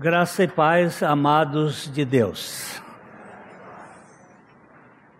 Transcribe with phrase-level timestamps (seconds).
[0.00, 2.80] Graça e paz, amados de Deus.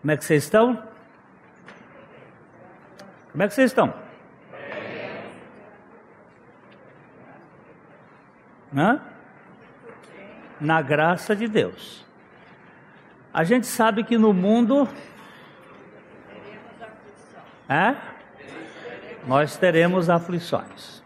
[0.01, 0.83] Como é que vocês estão?
[3.31, 3.93] Como é que vocês estão?
[8.75, 8.99] Hã?
[10.59, 12.03] Na graça de Deus.
[13.31, 14.89] A gente sabe que no mundo.
[17.69, 17.95] É?
[19.27, 21.00] Nós teremos aflições.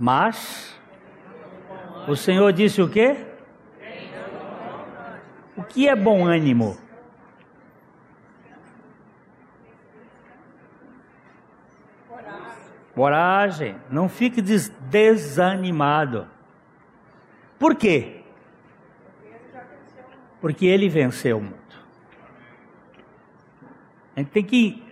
[0.00, 0.80] Mas
[2.08, 3.26] o Senhor disse o quê?
[5.54, 6.78] O que é bom ânimo?
[12.94, 13.76] Coragem.
[13.90, 16.26] Não fique des desanimado.
[17.58, 18.22] Por quê?
[20.40, 21.56] Porque ele venceu o mundo.
[24.16, 24.89] A gente tem que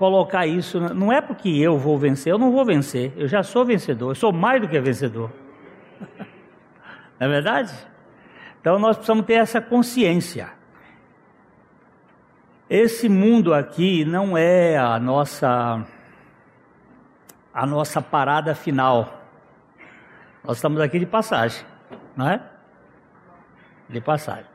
[0.00, 0.80] colocar isso.
[0.80, 3.12] Não é porque eu vou vencer, eu não vou vencer.
[3.18, 5.30] Eu já sou vencedor, eu sou mais do que vencedor.
[7.20, 7.70] Não é verdade?
[8.58, 10.48] Então nós precisamos ter essa consciência.
[12.68, 15.84] Esse mundo aqui não é a nossa
[17.52, 19.20] a nossa parada final.
[20.42, 21.62] Nós estamos aqui de passagem,
[22.16, 22.40] não é?
[23.86, 24.49] De passagem.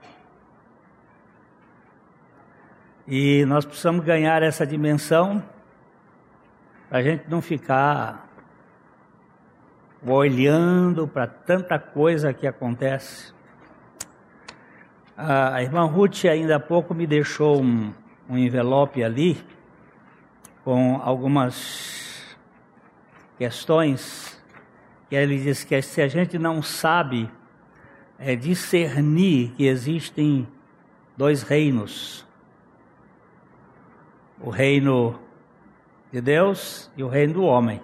[3.07, 5.43] E nós precisamos ganhar essa dimensão
[6.89, 8.27] para a gente não ficar
[10.03, 13.33] olhando para tanta coisa que acontece.
[15.15, 17.93] A irmã Ruth ainda há pouco me deixou um,
[18.27, 19.37] um envelope ali
[20.63, 22.35] com algumas
[23.37, 24.43] questões
[25.09, 27.29] que ele diz que se a gente não sabe
[28.17, 30.47] é, discernir que existem
[31.15, 32.24] dois reinos,
[34.39, 35.19] o reino
[36.11, 37.81] de Deus e o reino do homem.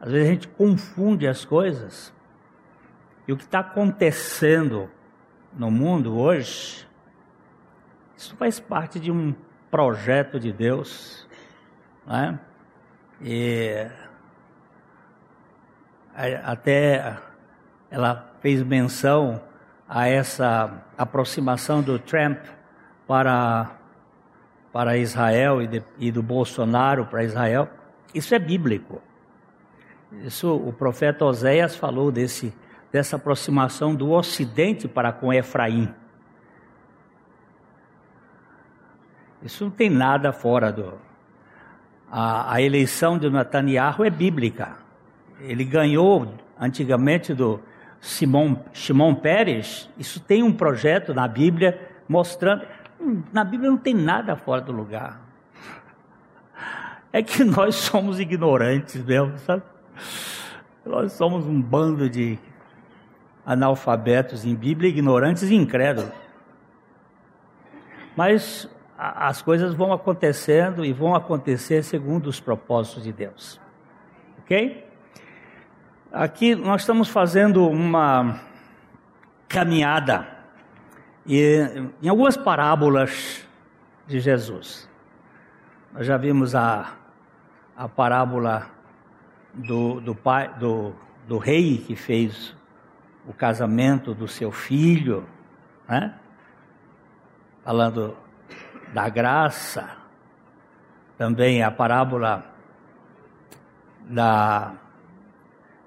[0.00, 2.12] Às vezes a gente confunde as coisas.
[3.26, 4.88] E o que está acontecendo
[5.52, 6.86] no mundo hoje,
[8.16, 9.34] isso faz parte de um
[9.70, 11.28] projeto de Deus,
[12.06, 12.38] né?
[13.20, 13.86] E
[16.44, 17.18] até
[17.90, 19.40] ela fez menção
[19.88, 22.38] a essa aproximação do Trump
[23.06, 23.77] para
[24.72, 27.68] para Israel e, de, e do Bolsonaro para Israel,
[28.14, 29.00] isso é bíblico.
[30.24, 32.54] Isso o profeta Oséias falou desse,
[32.90, 35.92] dessa aproximação do Ocidente para com Efraim.
[39.42, 40.94] Isso não tem nada fora do.
[42.10, 44.76] A, a eleição de Netanyahu é bíblica.
[45.40, 47.60] Ele ganhou antigamente do
[48.00, 49.88] Simão, Simão Pérez.
[49.98, 52.66] Isso tem um projeto na Bíblia mostrando
[53.32, 55.20] na Bíblia não tem nada fora do lugar.
[57.12, 59.62] É que nós somos ignorantes mesmo, sabe?
[60.84, 62.38] Nós somos um bando de
[63.44, 66.12] analfabetos em Bíblia, ignorantes e incrédulos.
[68.14, 73.60] Mas as coisas vão acontecendo e vão acontecer segundo os propósitos de Deus.
[74.40, 74.86] Ok?
[76.12, 78.40] Aqui nós estamos fazendo uma
[79.48, 80.37] caminhada
[81.28, 83.46] e em algumas parábolas
[84.06, 84.88] de Jesus,
[85.92, 86.94] nós já vimos a,
[87.76, 88.66] a parábola
[89.52, 90.94] do, do, pai, do,
[91.26, 92.56] do rei que fez
[93.26, 95.28] o casamento do seu filho,
[95.86, 96.14] né?
[97.62, 98.16] falando
[98.94, 99.98] da graça,
[101.18, 102.42] também a parábola
[104.08, 104.72] da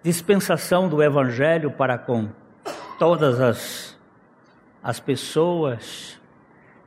[0.03, 2.29] dispensação do evangelho para com
[2.99, 3.90] todas as
[4.83, 6.19] as pessoas.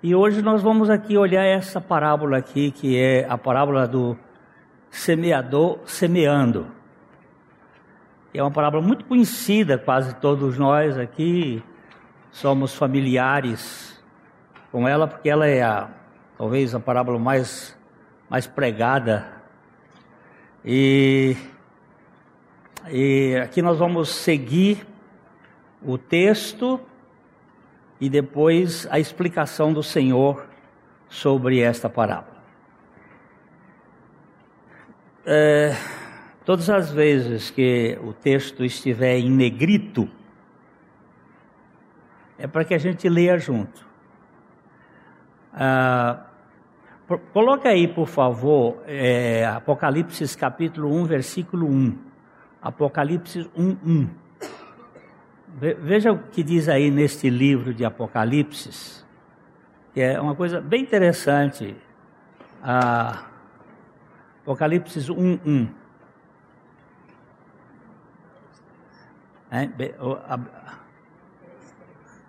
[0.03, 4.17] E hoje nós vamos aqui olhar essa parábola aqui, que é a parábola do
[4.91, 6.67] semeador semeando.
[8.33, 11.63] É uma parábola muito conhecida, quase todos nós aqui
[12.33, 14.03] somos familiares
[14.73, 15.89] com ela, porque ela é a,
[16.37, 17.79] talvez a parábola mais,
[18.29, 19.25] mais pregada.
[20.65, 21.37] E,
[22.91, 24.85] e aqui nós vamos seguir
[25.81, 26.81] o texto
[28.05, 30.47] e depois a explicação do Senhor
[31.09, 32.37] sobre esta parábola.
[35.25, 35.75] É,
[36.45, 40.07] todas as vezes que o texto estiver em negrito,
[42.37, 43.87] é para que a gente leia junto.
[45.51, 46.27] Ah,
[47.33, 51.99] coloca aí, por favor, é, Apocalipse capítulo 1, versículo 1.
[52.61, 54.24] Apocalipse 1, 1.
[55.57, 59.05] Veja o que diz aí neste livro de Apocalipse,
[59.93, 61.77] que é uma coisa bem interessante.
[62.61, 63.27] Ah,
[64.43, 65.69] Apocalipse 1:1.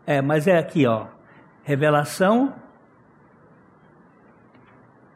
[0.05, 1.07] É, mas é aqui, ó.
[1.63, 2.53] Revelação.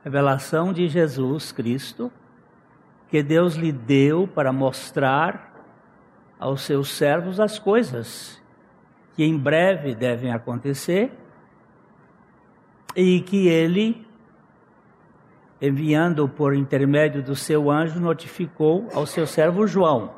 [0.03, 2.11] Revelação de Jesus Cristo,
[3.07, 5.48] que Deus lhe deu para mostrar
[6.39, 8.41] aos seus servos as coisas
[9.15, 11.11] que em breve devem acontecer
[12.95, 14.07] e que ele,
[15.61, 20.13] enviando por intermédio do seu anjo, notificou ao seu servo João.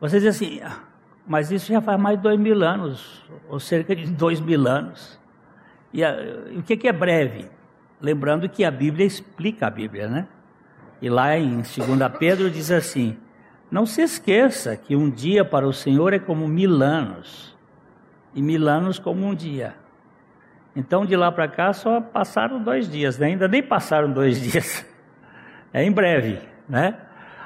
[0.00, 0.78] Você diz assim, ah,
[1.26, 5.18] mas isso já faz mais de dois mil anos, ou cerca de dois mil anos.
[5.92, 6.14] E, a,
[6.54, 7.46] o que, que é breve?
[8.00, 10.28] Lembrando que a Bíblia explica a Bíblia, né?
[11.00, 11.66] E lá em 2
[12.18, 13.16] Pedro diz assim:
[13.70, 17.56] Não se esqueça que um dia para o Senhor é como mil anos,
[18.34, 19.74] e mil anos como um dia.
[20.74, 23.26] Então de lá para cá só passaram dois dias, né?
[23.26, 24.86] ainda nem passaram dois dias.
[25.72, 26.38] É em breve,
[26.68, 26.96] né?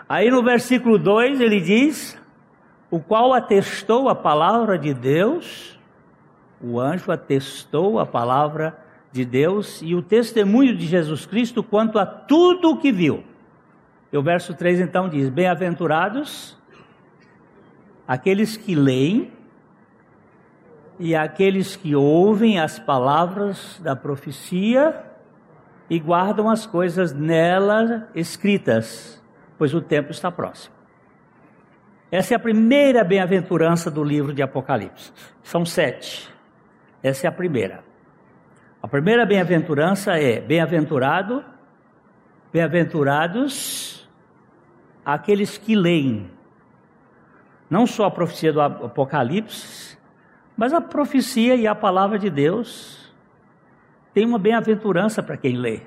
[0.08, 2.20] Aí no versículo 2 ele diz:
[2.90, 5.80] O qual atestou a palavra de Deus,
[6.60, 8.78] o anjo atestou a palavra
[9.10, 13.24] de Deus e o testemunho de Jesus Cristo quanto a tudo o que viu.
[14.12, 16.60] E o verso 3 então diz: Bem-aventurados
[18.06, 19.32] aqueles que leem
[20.98, 25.02] e aqueles que ouvem as palavras da profecia
[25.88, 29.20] e guardam as coisas nela escritas,
[29.56, 30.74] pois o tempo está próximo.
[32.10, 35.10] Essa é a primeira bem-aventurança do livro de Apocalipse.
[35.42, 36.30] São sete.
[37.02, 37.82] Essa é a primeira.
[38.82, 41.42] A primeira bem-aventurança é: bem-aventurado,
[42.52, 44.01] bem-aventurados
[45.04, 46.30] aqueles que leem.
[47.68, 49.98] Não só a profecia do Apocalipse,
[50.56, 53.12] mas a profecia e a palavra de Deus
[54.12, 55.80] tem uma bem-aventurança para quem lê.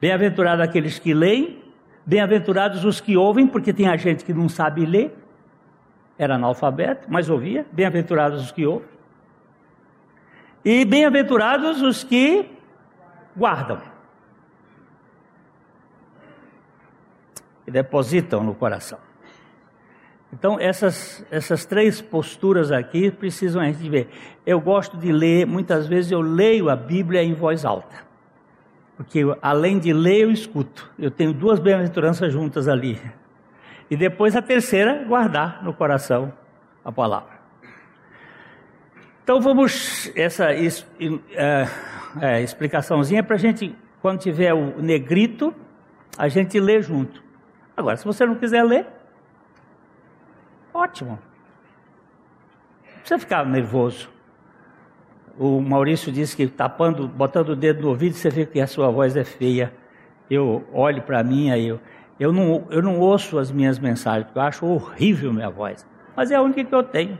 [0.00, 1.62] Bem-aventurados aqueles que leem,
[2.06, 5.14] bem-aventurados os que ouvem, porque tem a gente que não sabe ler,
[6.16, 7.66] era analfabeto, mas ouvia.
[7.72, 8.88] Bem-aventurados os que ouvem.
[10.64, 12.50] E bem-aventurados os que
[13.34, 13.89] guardam.
[17.70, 18.98] E depositam no coração.
[20.32, 24.08] Então, essas, essas três posturas aqui precisam a gente ver.
[24.44, 27.94] Eu gosto de ler, muitas vezes eu leio a Bíblia em voz alta.
[28.96, 30.90] Porque além de ler, eu escuto.
[30.98, 33.00] Eu tenho duas bem-aventuranças juntas ali.
[33.88, 36.32] E depois a terceira, guardar no coração
[36.84, 37.38] a palavra.
[39.22, 41.68] Então vamos, essa é,
[42.20, 45.54] é, explicaçãozinha para a gente, quando tiver o negrito,
[46.18, 47.29] a gente lê junto.
[47.80, 48.86] Agora, se você não quiser ler,
[50.72, 51.18] Ótimo.
[52.86, 54.08] Não precisa ficar nervoso.
[55.38, 58.90] O Maurício disse que tapando, botando o dedo no ouvido, você vê que a sua
[58.90, 59.72] voz é feia.
[60.30, 61.80] Eu olho para mim, aí eu,
[62.18, 65.86] eu, não, eu não ouço as minhas mensagens, porque eu acho horrível minha voz.
[66.14, 67.18] Mas é a única que eu tenho.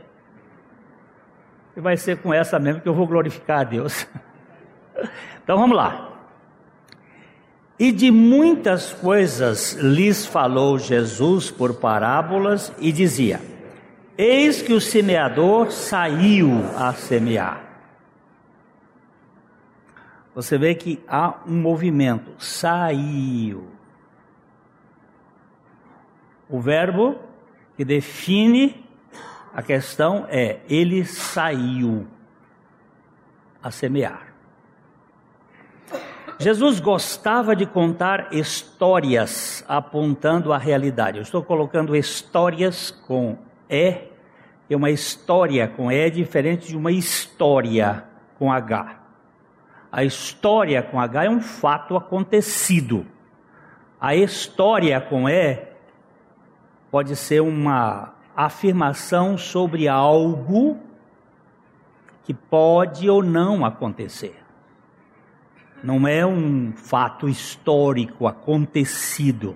[1.75, 4.07] E vai ser com essa mesmo que eu vou glorificar a Deus.
[5.43, 6.10] Então vamos lá.
[7.81, 13.41] E de muitas coisas lhes falou Jesus por parábolas e dizia:
[14.15, 17.59] Eis que o semeador saiu a semear.
[20.35, 23.67] Você vê que há um movimento, saiu.
[26.47, 27.17] O verbo
[27.75, 28.85] que define
[29.55, 32.05] a questão é: ele saiu
[33.63, 34.30] a semear.
[36.41, 41.19] Jesus gostava de contar histórias apontando a realidade.
[41.19, 43.37] Eu estou colocando histórias com
[43.69, 44.09] E,
[44.67, 48.03] e uma história com E é diferente de uma história
[48.39, 48.99] com H.
[49.91, 53.05] A história com H é um fato acontecido.
[53.99, 55.59] A história com E
[56.89, 60.79] pode ser uma afirmação sobre algo
[62.23, 64.40] que pode ou não acontecer
[65.83, 69.55] não é um fato histórico acontecido.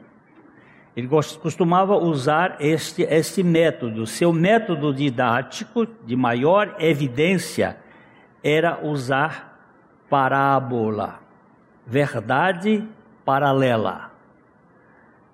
[0.96, 4.08] Ele costumava usar este, este método.
[4.08, 7.78] Seu método didático de maior evidência
[8.42, 9.60] era usar
[10.10, 11.20] parábola,
[11.86, 12.88] verdade
[13.26, 14.12] paralela.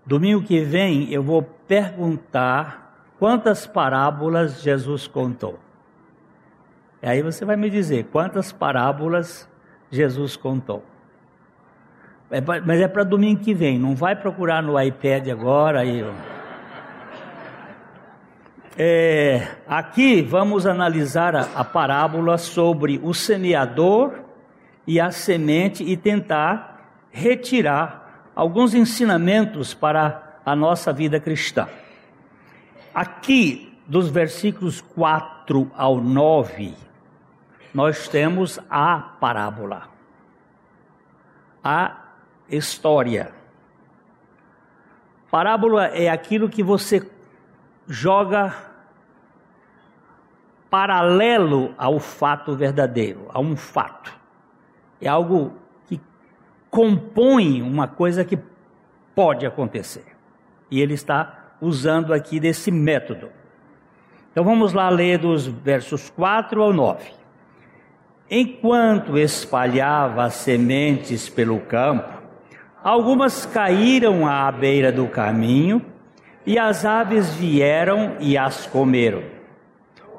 [0.06, 5.60] Domingo que vem eu vou perguntar quantas parábolas Jesus contou.
[7.04, 9.48] E aí você vai me dizer quantas parábolas
[9.92, 10.84] Jesus contou.
[12.32, 15.82] É, mas é para domingo que vem, não vai procurar no iPad agora.
[18.78, 24.22] É, aqui vamos analisar a, a parábola sobre o semeador
[24.88, 26.72] e a semente e tentar
[27.12, 31.68] retirar alguns ensinamentos para a nossa vida cristã.
[32.94, 36.74] Aqui, dos versículos 4 ao 9,
[37.74, 39.88] nós temos a parábola,
[41.64, 41.98] a
[42.50, 43.34] história.
[45.30, 47.10] Parábola é aquilo que você
[47.88, 48.54] joga
[50.70, 54.14] paralelo ao fato verdadeiro, a um fato.
[55.00, 55.54] É algo
[55.88, 56.00] que
[56.70, 58.38] compõe uma coisa que
[59.16, 60.06] pode acontecer.
[60.70, 63.30] E ele está usando aqui desse método.
[64.32, 67.21] Então vamos lá ler dos versos 4 ao 9.
[68.32, 72.22] Enquanto espalhava as sementes pelo campo,
[72.84, 75.86] Algumas caíram à beira do caminho,
[76.44, 79.22] e as aves vieram e as comeram.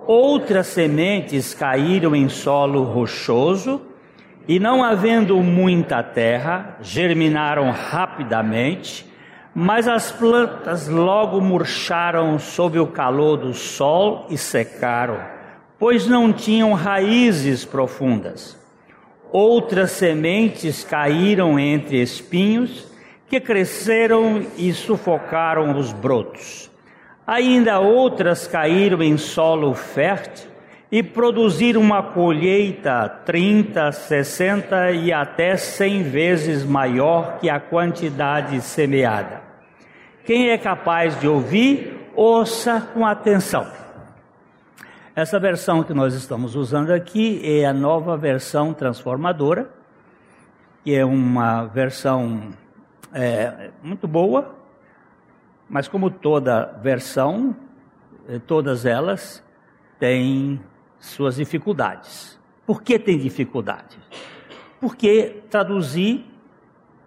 [0.06, 3.82] Outras sementes caíram em solo rochoso,
[4.46, 9.10] e não havendo muita terra, germinaram rapidamente,
[9.52, 15.18] mas as plantas logo murcharam sob o calor do sol e secaram,
[15.82, 18.56] pois não tinham raízes profundas.
[19.32, 22.86] Outras sementes caíram entre espinhos
[23.26, 26.70] que cresceram e sufocaram os brotos.
[27.26, 30.48] Ainda outras caíram em solo fértil
[30.88, 39.42] e produziram uma colheita 30, 60 e até 100 vezes maior que a quantidade semeada.
[40.24, 43.81] Quem é capaz de ouvir, ouça com atenção.
[45.14, 49.70] Essa versão que nós estamos usando aqui é a nova versão transformadora,
[50.82, 52.54] que é uma versão
[53.12, 54.56] é, muito boa,
[55.68, 57.54] mas como toda versão,
[58.26, 59.44] é, todas elas
[59.98, 60.58] têm
[60.98, 62.40] suas dificuldades.
[62.64, 63.98] Por que tem dificuldade?
[64.80, 66.24] Porque traduzir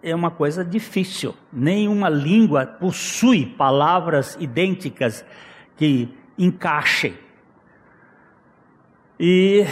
[0.00, 1.34] é uma coisa difícil.
[1.52, 5.24] Nenhuma língua possui palavras idênticas
[5.76, 6.08] que
[6.38, 7.25] encaixem.
[9.18, 9.64] E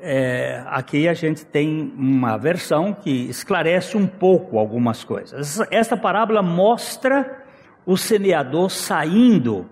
[0.00, 5.60] é, aqui a gente tem uma versão que esclarece um pouco algumas coisas.
[5.70, 7.44] Esta parábola mostra
[7.84, 9.66] o semeador saindo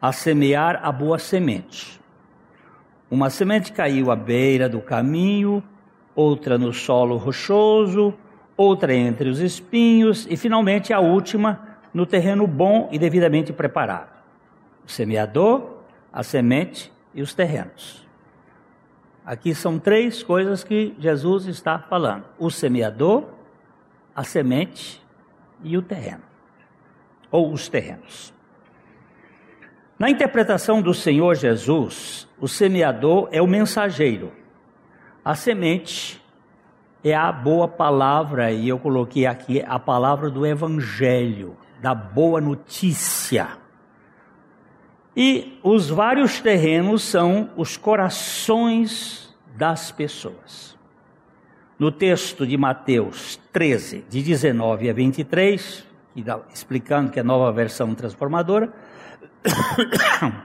[0.00, 2.00] a semear a boa semente.
[3.08, 5.62] Uma semente caiu à beira do caminho,
[6.14, 8.14] outra no solo rochoso,
[8.56, 14.10] outra entre os espinhos e finalmente a última no terreno bom e devidamente preparado.
[14.84, 15.82] O semeador,
[16.12, 18.06] a semente e os terrenos.
[19.24, 23.24] Aqui são três coisas que Jesus está falando: o semeador,
[24.14, 25.00] a semente
[25.62, 26.22] e o terreno,
[27.30, 28.34] ou os terrenos.
[29.98, 34.32] Na interpretação do Senhor Jesus, o semeador é o mensageiro,
[35.24, 36.20] a semente
[37.04, 43.61] é a boa palavra, e eu coloquei aqui a palavra do Evangelho, da boa notícia.
[45.16, 50.76] E os vários terrenos são os corações das pessoas.
[51.78, 55.84] No texto de Mateus 13, de 19 a 23,
[56.52, 58.72] explicando que é a nova versão transformadora,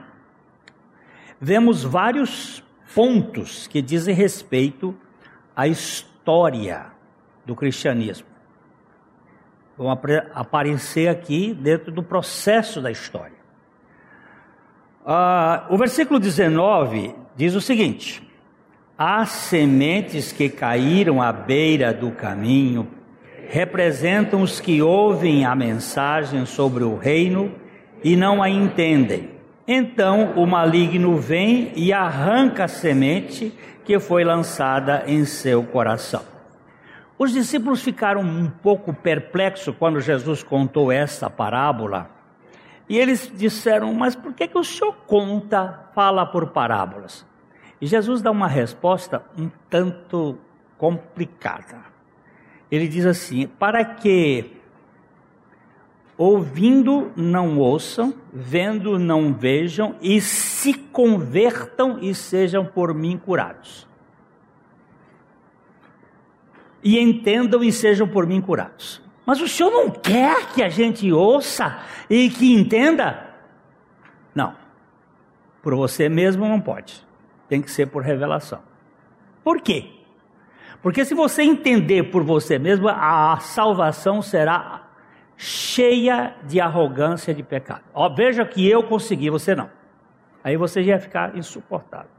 [1.40, 2.62] vemos vários
[2.94, 4.94] pontos que dizem respeito
[5.54, 6.86] à história
[7.46, 8.26] do cristianismo.
[9.76, 9.90] Vão
[10.34, 13.37] aparecer aqui dentro do processo da história.
[15.10, 18.22] Ah, o versículo 19 diz o seguinte:
[18.98, 22.86] As sementes que caíram à beira do caminho
[23.48, 27.54] representam os que ouvem a mensagem sobre o reino
[28.04, 29.30] e não a entendem.
[29.66, 33.50] Então o maligno vem e arranca a semente
[33.86, 36.22] que foi lançada em seu coração.
[37.18, 42.17] Os discípulos ficaram um pouco perplexos quando Jesus contou esta parábola
[42.88, 47.26] e eles disseram: Mas por que, que o senhor conta, fala por parábolas?
[47.80, 50.38] E Jesus dá uma resposta um tanto
[50.76, 51.84] complicada.
[52.70, 54.58] Ele diz assim: Para que
[56.16, 63.86] ouvindo não ouçam, vendo não vejam, e se convertam e sejam por mim curados.
[66.82, 69.07] E entendam e sejam por mim curados.
[69.28, 73.26] Mas o senhor não quer que a gente ouça e que entenda?
[74.34, 74.56] Não.
[75.62, 77.06] Por você mesmo não pode.
[77.46, 78.62] Tem que ser por revelação.
[79.44, 79.90] Por quê?
[80.80, 84.88] Porque se você entender por você mesmo, a salvação será
[85.36, 87.84] cheia de arrogância de pecado.
[87.92, 89.68] Ó, veja que eu consegui, você não.
[90.42, 92.10] Aí você já ia ficar insuportável.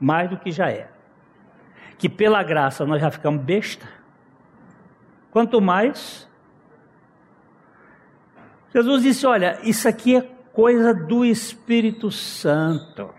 [0.00, 0.90] Mais do que já é.
[1.98, 4.01] Que pela graça nós já ficamos besta
[5.32, 6.28] Quanto mais.
[8.72, 10.20] Jesus disse: Olha, isso aqui é
[10.52, 13.10] coisa do Espírito Santo.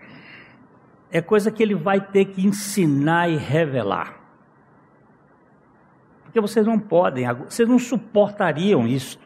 [1.10, 4.20] É coisa que ele vai ter que ensinar e revelar.
[6.22, 9.18] Porque vocês não podem, vocês não suportariam isso.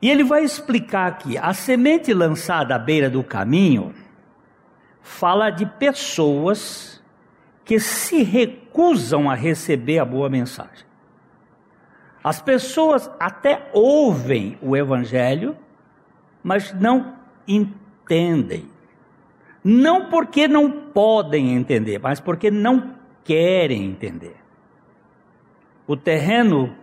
[0.00, 3.94] E ele vai explicar aqui: a semente lançada à beira do caminho
[5.00, 7.02] fala de pessoas
[7.64, 8.22] que se
[8.72, 10.86] recusam a receber a boa mensagem.
[12.24, 15.56] As pessoas até ouvem o evangelho,
[16.42, 18.70] mas não entendem.
[19.62, 24.36] Não porque não podem entender, mas porque não querem entender.
[25.86, 26.74] O terreno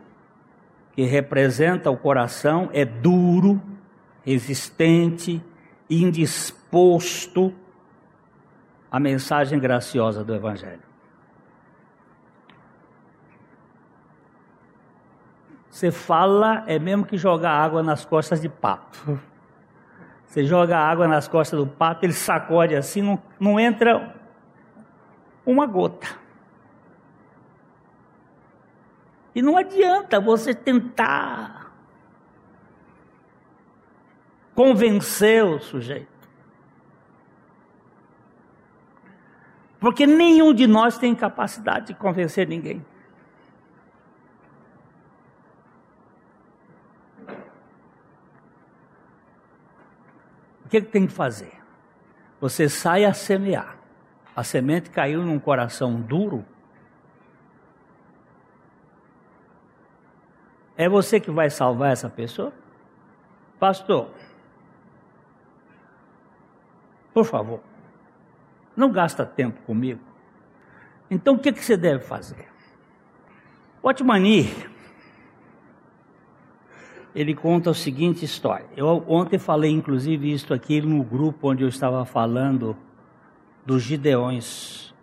[0.94, 3.62] que representa o coração é duro,
[4.24, 5.42] resistente,
[5.90, 7.54] indisposto
[8.92, 10.89] à mensagem graciosa do Evangelho.
[15.70, 19.20] Você fala, é mesmo que jogar água nas costas de pato.
[20.26, 24.16] Você joga água nas costas do pato, ele sacode assim, não, não entra
[25.46, 26.08] uma gota.
[29.34, 31.72] E não adianta você tentar
[34.54, 36.08] convencer o sujeito.
[39.80, 42.86] Porque nenhum de nós tem capacidade de convencer ninguém.
[50.70, 51.52] O que, que tem que fazer?
[52.40, 53.76] Você sai a semear.
[54.36, 56.46] A semente caiu num coração duro.
[60.78, 62.54] É você que vai salvar essa pessoa?
[63.60, 64.12] Pastor,
[67.12, 67.62] por favor,
[68.78, 70.02] não gasta tempo comigo.
[71.10, 72.48] Então o que, que você deve fazer?
[73.82, 74.54] Otmani
[77.16, 78.66] ele conta a seguinte história.
[78.76, 82.76] Eu ontem falei, inclusive, isso aqui no grupo onde eu estava falando
[83.66, 84.94] dos Gideões.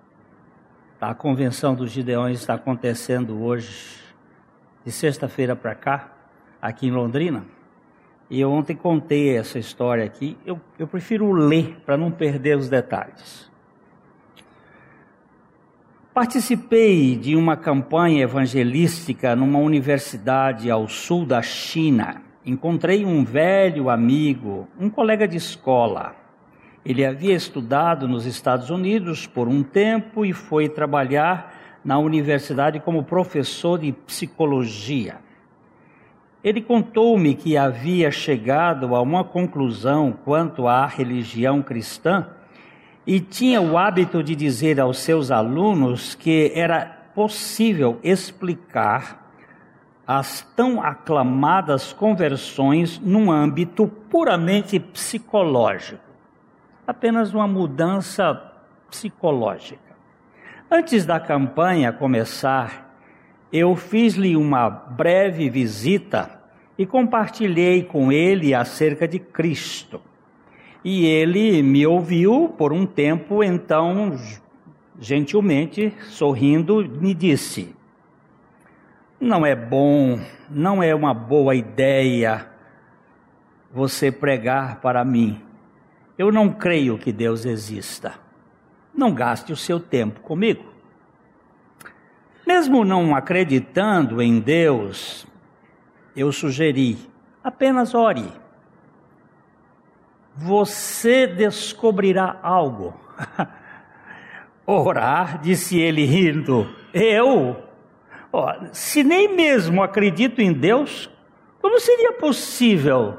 [1.00, 3.98] A convenção dos Gideões está acontecendo hoje,
[4.84, 6.12] de sexta-feira para cá,
[6.60, 7.44] aqui em Londrina.
[8.28, 10.36] E eu ontem contei essa história aqui.
[10.44, 13.50] Eu, eu prefiro ler para não perder os detalhes.
[16.16, 22.22] Participei de uma campanha evangelística numa universidade ao sul da China.
[22.42, 26.16] Encontrei um velho amigo, um colega de escola.
[26.82, 33.04] Ele havia estudado nos Estados Unidos por um tempo e foi trabalhar na universidade como
[33.04, 35.18] professor de psicologia.
[36.42, 42.26] Ele contou-me que havia chegado a uma conclusão quanto à religião cristã
[43.06, 49.30] e tinha o hábito de dizer aos seus alunos que era possível explicar
[50.06, 56.02] as tão aclamadas conversões num âmbito puramente psicológico,
[56.86, 58.34] apenas uma mudança
[58.88, 59.96] psicológica.
[60.70, 62.96] Antes da campanha começar,
[63.52, 66.40] eu fiz-lhe uma breve visita
[66.76, 70.00] e compartilhei com ele acerca de Cristo.
[70.88, 74.16] E ele me ouviu por um tempo, então,
[75.00, 77.74] gentilmente, sorrindo, me disse:
[79.18, 82.46] Não é bom, não é uma boa ideia
[83.72, 85.42] você pregar para mim.
[86.16, 88.14] Eu não creio que Deus exista.
[88.94, 90.66] Não gaste o seu tempo comigo.
[92.46, 95.26] Mesmo não acreditando em Deus,
[96.14, 96.96] eu sugeri:
[97.42, 98.45] apenas ore
[100.36, 102.94] você descobrirá algo.
[104.66, 106.68] Orar, disse ele rindo.
[106.92, 107.62] Eu?
[108.32, 111.08] Oh, se nem mesmo acredito em Deus,
[111.60, 113.18] como seria possível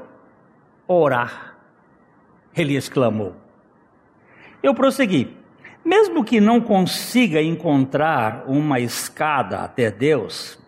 [0.86, 1.56] orar?
[2.56, 3.34] Ele exclamou.
[4.62, 5.36] Eu prossegui.
[5.84, 10.58] Mesmo que não consiga encontrar uma escada até Deus,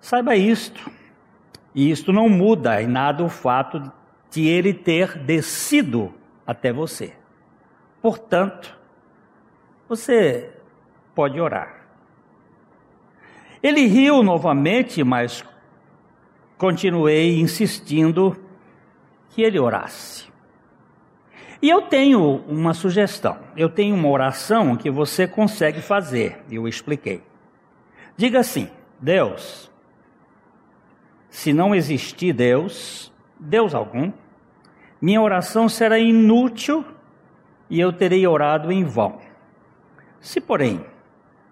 [0.00, 0.90] saiba isto.
[1.74, 3.92] E isto não muda em nada o fato
[4.30, 6.12] de ele ter descido
[6.46, 7.12] até você.
[8.00, 8.76] Portanto,
[9.88, 10.52] você
[11.14, 11.86] pode orar.
[13.62, 15.44] Ele riu novamente, mas
[16.58, 18.36] continuei insistindo
[19.30, 20.26] que ele orasse.
[21.60, 27.22] E eu tenho uma sugestão, eu tenho uma oração que você consegue fazer, eu expliquei.
[28.16, 29.70] Diga assim: Deus,
[31.30, 34.12] se não existir Deus, Deus algum,
[35.00, 36.84] minha oração será inútil
[37.68, 39.18] e eu terei orado em vão.
[40.20, 40.84] Se, porém,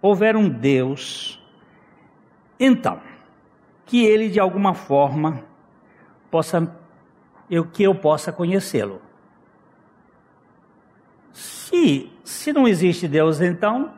[0.00, 1.42] houver um Deus,
[2.58, 3.00] então,
[3.84, 5.44] que ele de alguma forma
[6.30, 6.74] possa
[7.50, 9.00] eu, que eu possa conhecê-lo.
[11.32, 13.92] Se, se não existe Deus, então,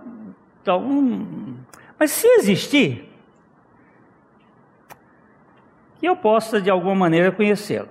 [0.60, 1.56] então.
[1.98, 3.05] Mas se existir,
[6.06, 7.88] eu possa de alguma maneira conhecê-lo.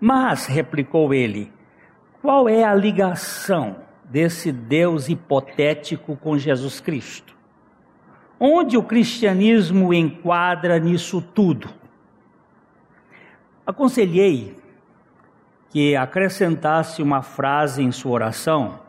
[0.00, 1.52] Mas, replicou ele,
[2.22, 7.36] qual é a ligação desse Deus hipotético com Jesus Cristo?
[8.40, 11.68] Onde o cristianismo enquadra nisso tudo?
[13.66, 14.56] Aconselhei
[15.70, 18.80] que acrescentasse uma frase em sua oração,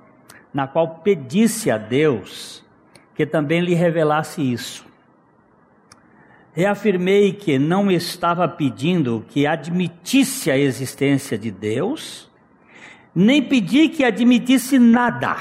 [0.54, 2.64] na qual pedisse a Deus
[3.14, 4.89] que também lhe revelasse isso.
[6.60, 12.30] Reafirmei que não estava pedindo que admitisse a existência de Deus,
[13.16, 15.38] nem pedi que admitisse nada.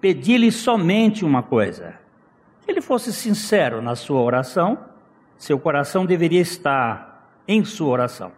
[0.00, 1.96] Pedi-lhe somente uma coisa:
[2.64, 4.78] que ele fosse sincero na sua oração,
[5.36, 8.32] seu coração deveria estar em sua oração.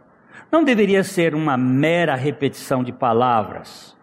[0.50, 3.96] Não deveria ser uma mera repetição de palavras.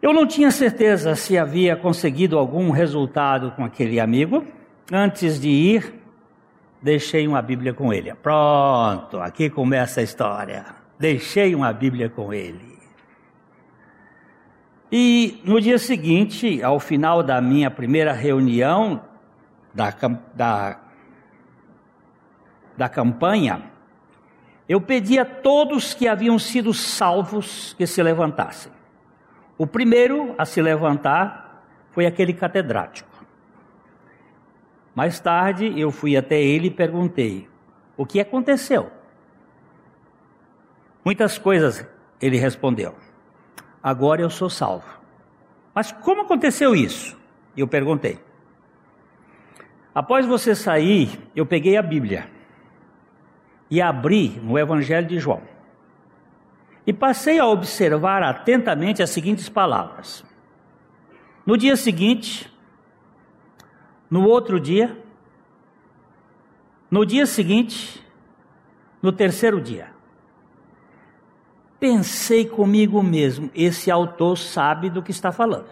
[0.00, 4.46] Eu não tinha certeza se havia conseguido algum resultado com aquele amigo.
[4.92, 5.94] Antes de ir,
[6.82, 8.14] deixei uma Bíblia com ele.
[8.14, 10.66] Pronto, aqui começa a história.
[10.98, 12.78] Deixei uma Bíblia com ele.
[14.92, 19.02] E no dia seguinte, ao final da minha primeira reunião
[19.72, 19.92] da,
[20.34, 20.80] da,
[22.76, 23.62] da campanha,
[24.68, 28.70] eu pedi a todos que haviam sido salvos que se levantassem.
[29.56, 33.13] O primeiro a se levantar foi aquele catedrático.
[34.94, 37.48] Mais tarde eu fui até ele e perguntei:
[37.96, 38.90] o que aconteceu?
[41.04, 41.86] Muitas coisas,
[42.20, 42.94] ele respondeu
[43.84, 44.88] agora eu sou salvo.
[45.74, 47.14] Mas como aconteceu isso?
[47.54, 48.18] Eu perguntei.
[49.94, 52.30] Após você sair, eu peguei a Bíblia
[53.70, 55.42] e abri no Evangelho de João.
[56.86, 60.24] E passei a observar atentamente as seguintes palavras.
[61.44, 62.50] No dia seguinte,
[64.14, 64.96] no outro dia,
[66.90, 68.00] no dia seguinte,
[69.02, 69.94] no terceiro dia
[71.84, 75.68] pensei comigo mesmo: esse autor sabe do que está falando.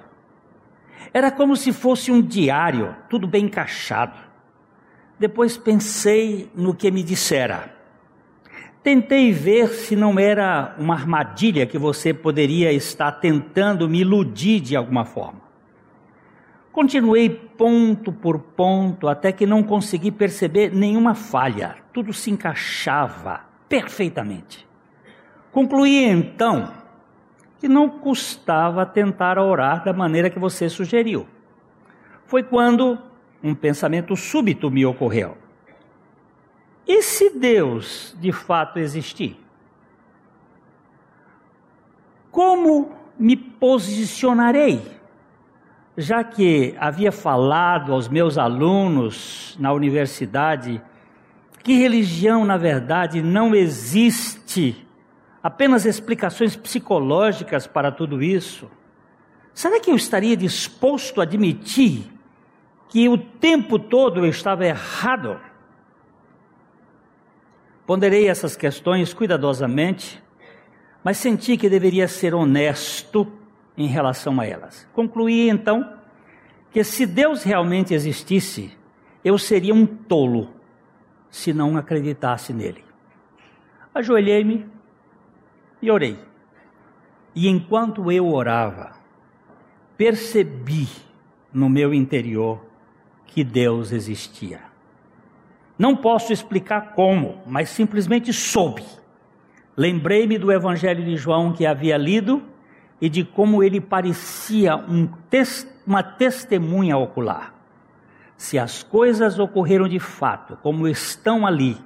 [1.10, 4.18] Era como se fosse um diário, tudo bem encaixado.
[5.18, 7.74] Depois pensei no que me dissera.
[8.82, 14.76] Tentei ver se não era uma armadilha que você poderia estar tentando me iludir de
[14.76, 15.51] alguma forma.
[16.72, 21.76] Continuei ponto por ponto até que não consegui perceber nenhuma falha.
[21.92, 24.66] Tudo se encaixava perfeitamente.
[25.52, 26.72] Concluí então
[27.60, 31.26] que não custava tentar orar da maneira que você sugeriu.
[32.26, 32.98] Foi quando
[33.42, 35.36] um pensamento súbito me ocorreu.
[36.88, 39.38] E se Deus de fato existir?
[42.30, 45.01] Como me posicionarei?
[45.96, 50.80] Já que havia falado aos meus alunos na universidade
[51.62, 54.86] que religião, na verdade, não existe
[55.42, 58.70] apenas explicações psicológicas para tudo isso?
[59.54, 62.10] Será que eu estaria disposto a admitir
[62.88, 65.38] que o tempo todo eu estava errado?
[67.86, 70.22] Ponderei essas questões cuidadosamente,
[71.04, 73.30] mas senti que deveria ser honesto
[73.76, 74.86] em relação a elas.
[74.92, 75.94] Concluí então
[76.70, 78.76] que se Deus realmente existisse,
[79.24, 80.50] eu seria um tolo
[81.30, 82.84] se não acreditasse nele.
[83.94, 84.66] Ajoelhei-me
[85.80, 86.18] e orei.
[87.34, 88.92] E enquanto eu orava,
[89.96, 90.88] percebi
[91.52, 92.64] no meu interior
[93.26, 94.60] que Deus existia.
[95.78, 98.84] Não posso explicar como, mas simplesmente soube.
[99.76, 102.42] Lembrei-me do Evangelho de João que havia lido
[103.02, 105.08] e de como ele parecia um
[105.84, 107.52] uma testemunha ocular.
[108.36, 111.76] Se as coisas ocorreram de fato, como estão ali,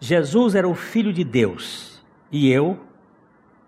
[0.00, 2.80] Jesus era o Filho de Deus e eu,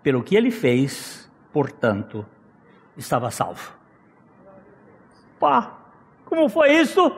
[0.01, 2.25] pelo que ele fez, portanto,
[2.97, 3.71] estava salvo.
[5.39, 5.77] Pá,
[6.25, 7.11] como foi isso?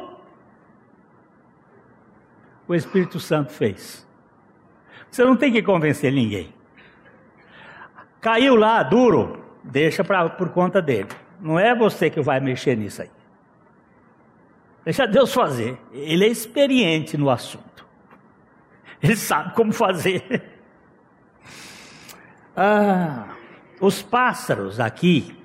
[2.67, 4.05] O Espírito Santo fez.
[5.09, 6.53] Você não tem que convencer ninguém.
[8.21, 11.09] Caiu lá duro, deixa pra, por conta dele.
[11.41, 13.09] Não é você que vai mexer nisso aí.
[14.85, 15.79] Deixa Deus fazer.
[15.91, 17.85] Ele é experiente no assunto.
[19.01, 20.49] Ele sabe como fazer.
[22.53, 23.29] Ah,
[23.79, 25.41] os pássaros aqui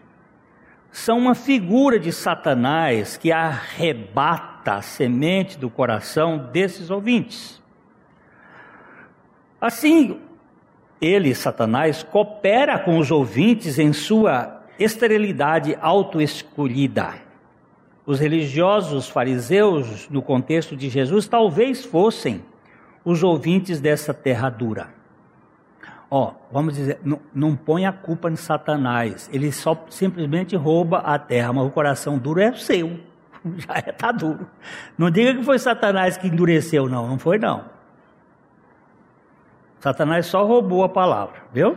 [0.90, 7.62] são uma figura de Satanás que arrebata a semente do coração desses ouvintes.
[9.60, 10.20] Assim,
[11.00, 17.14] ele, Satanás, coopera com os ouvintes em sua esterilidade autoescolhida.
[18.04, 22.42] Os religiosos fariseus, no contexto de Jesus, talvez fossem
[23.04, 24.94] os ouvintes dessa terra dura.
[26.10, 31.18] Ó, vamos dizer, não, não põe a culpa em Satanás, ele só simplesmente rouba a
[31.18, 33.00] terra, mas o coração duro é seu,
[33.56, 34.46] já está é, duro.
[34.96, 37.75] Não diga que foi Satanás que endureceu, não, não foi não.
[39.86, 41.76] Satanás só roubou a palavra, viu?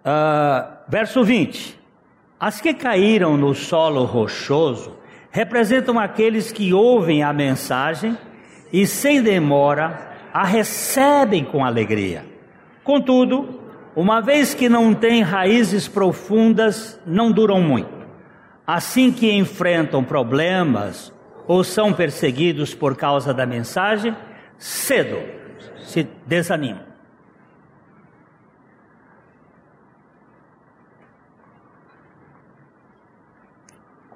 [0.00, 1.78] Uh, verso 20:
[2.40, 4.96] As que caíram no solo rochoso
[5.30, 8.16] representam aqueles que ouvem a mensagem
[8.72, 12.24] e, sem demora, a recebem com alegria.
[12.82, 13.60] Contudo,
[13.94, 17.92] uma vez que não têm raízes profundas, não duram muito.
[18.66, 21.12] Assim que enfrentam problemas
[21.46, 24.16] ou são perseguidos por causa da mensagem,
[24.56, 25.43] cedo
[25.84, 26.94] se desanimam.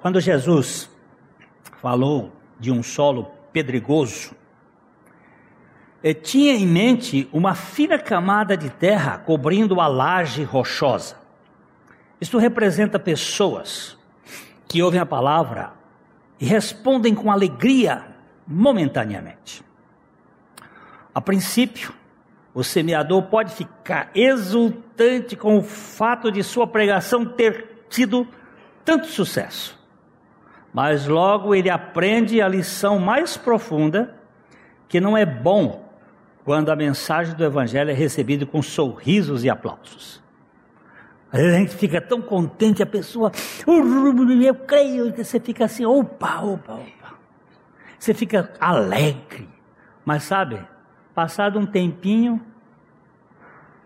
[0.01, 0.89] Quando Jesus
[1.81, 4.33] falou de um solo pedregoso,
[6.01, 11.17] eh, tinha em mente uma fina camada de terra cobrindo a laje rochosa.
[12.19, 13.97] Isto representa pessoas
[14.67, 15.73] que ouvem a palavra
[16.39, 18.05] e respondem com alegria
[18.47, 19.68] momentaneamente.
[21.13, 21.93] A princípio,
[22.53, 28.27] o semeador pode ficar exultante com o fato de sua pregação ter tido
[28.83, 29.77] tanto sucesso.
[30.73, 34.15] Mas logo ele aprende a lição mais profunda,
[34.87, 35.89] que não é bom
[36.43, 40.21] quando a mensagem do evangelho é recebida com sorrisos e aplausos.
[41.31, 43.31] Às vezes a gente fica tão contente, a pessoa,
[43.67, 47.13] eu creio, que você fica assim, opa, opa, opa.
[47.99, 49.47] Você fica alegre.
[50.03, 50.59] Mas sabe,
[51.19, 52.39] Passado um tempinho,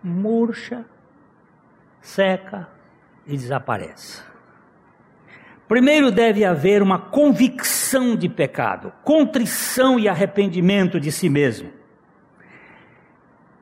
[0.00, 0.84] murcha,
[2.00, 2.68] seca
[3.26, 4.22] e desaparece.
[5.66, 11.72] Primeiro deve haver uma convicção de pecado, contrição e arrependimento de si mesmo.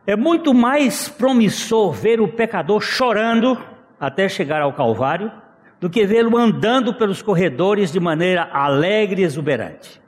[0.06, 3.58] É muito mais promissor ver o pecador chorando
[3.98, 5.32] até chegar ao Calvário
[5.80, 10.01] do que vê-lo andando pelos corredores de maneira alegre e exuberante.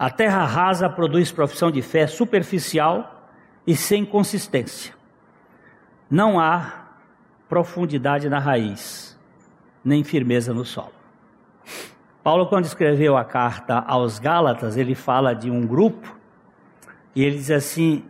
[0.00, 3.28] A terra rasa produz profissão de fé superficial
[3.66, 4.94] e sem consistência.
[6.10, 6.86] Não há
[7.46, 9.14] profundidade na raiz,
[9.84, 10.94] nem firmeza no solo.
[12.24, 16.16] Paulo, quando escreveu a carta aos Gálatas, ele fala de um grupo
[17.14, 18.02] e ele diz assim: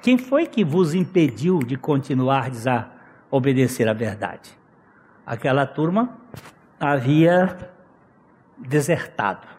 [0.00, 2.86] Quem foi que vos impediu de continuar a
[3.30, 4.58] obedecer à verdade?
[5.26, 6.16] Aquela turma
[6.80, 7.58] havia
[8.56, 9.55] desertado.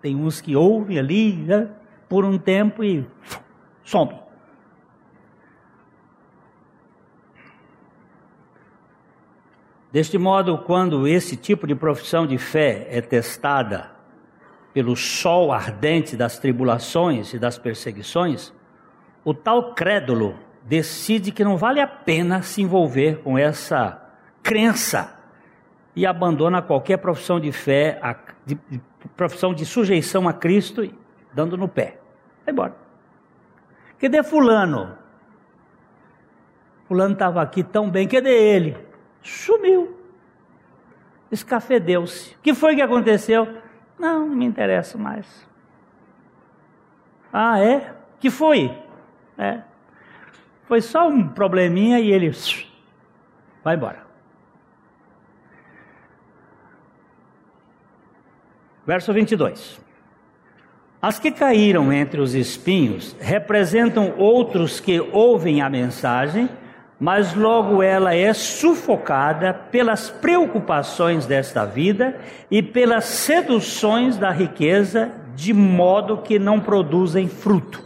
[0.00, 1.68] Tem uns que ouvem ali né,
[2.08, 3.06] por um tempo e
[3.84, 4.14] some.
[9.92, 13.90] Deste modo, quando esse tipo de profissão de fé é testada
[14.72, 18.52] pelo sol ardente das tribulações e das perseguições,
[19.24, 24.00] o tal crédulo decide que não vale a pena se envolver com essa
[24.42, 25.18] crença
[25.96, 28.00] e abandona qualquer profissão de fé,
[29.08, 30.88] profissão de sujeição a Cristo,
[31.32, 31.98] dando no pé.
[32.44, 32.74] Vai embora.
[33.98, 34.96] Cadê fulano?
[36.86, 38.76] Fulano estava aqui tão bem, cadê ele?
[39.22, 39.96] Sumiu.
[41.30, 42.34] Escafedeu-se.
[42.34, 43.46] O que foi que aconteceu?
[43.98, 45.48] Não, não me interessa mais.
[47.32, 47.94] Ah, é?
[48.18, 48.76] Que foi?
[49.38, 49.60] É.
[50.64, 52.32] Foi só um probleminha e ele
[53.62, 54.09] vai embora.
[58.90, 59.80] Verso 22.
[61.00, 66.50] As que caíram entre os espinhos representam outros que ouvem a mensagem,
[66.98, 72.18] mas logo ela é sufocada pelas preocupações desta vida
[72.50, 77.80] e pelas seduções da riqueza, de modo que não produzem fruto.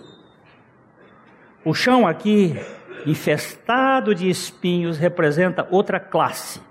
[1.63, 2.59] O chão aqui,
[3.05, 6.63] infestado de espinhos, representa outra classe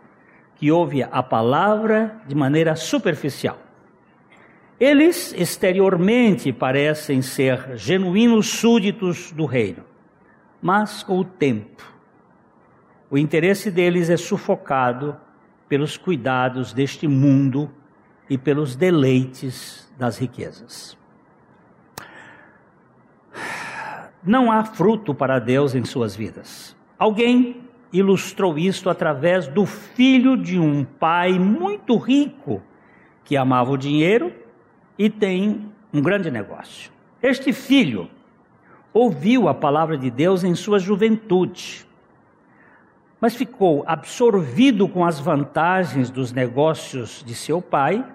[0.56, 3.63] que ouve a palavra de maneira superficial.
[4.80, 9.84] Eles exteriormente parecem ser genuínos súditos do reino,
[10.62, 11.84] mas com o tempo,
[13.10, 15.16] o interesse deles é sufocado
[15.70, 17.72] pelos cuidados deste mundo
[18.30, 20.98] e pelos deleites das riquezas.
[24.24, 26.76] Não há fruto para Deus em suas vidas.
[26.98, 32.62] Alguém ilustrou isto através do filho de um pai muito rico
[33.24, 34.43] que amava o dinheiro
[34.98, 36.92] e tem um grande negócio.
[37.22, 38.10] Este filho
[38.94, 41.86] ouviu a palavra de Deus em sua juventude,
[43.20, 48.06] mas ficou absorvido com as vantagens dos negócios de seu pai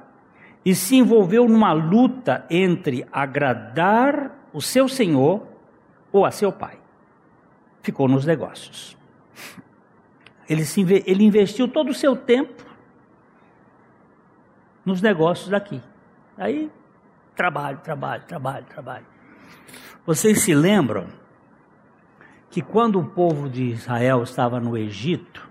[0.65, 5.47] e se envolveu numa luta entre agradar o seu senhor
[6.13, 6.79] ou a seu pai.
[7.83, 8.97] Ficou nos negócios.
[10.49, 12.65] Ele, se, ele investiu todo o seu tempo
[14.85, 15.81] nos negócios daqui.
[16.39, 16.71] Aí,
[17.35, 19.07] trabalho, trabalho, trabalho, trabalho.
[20.07, 21.09] Vocês se lembram
[22.49, 25.49] que quando o povo de Israel estava no Egito,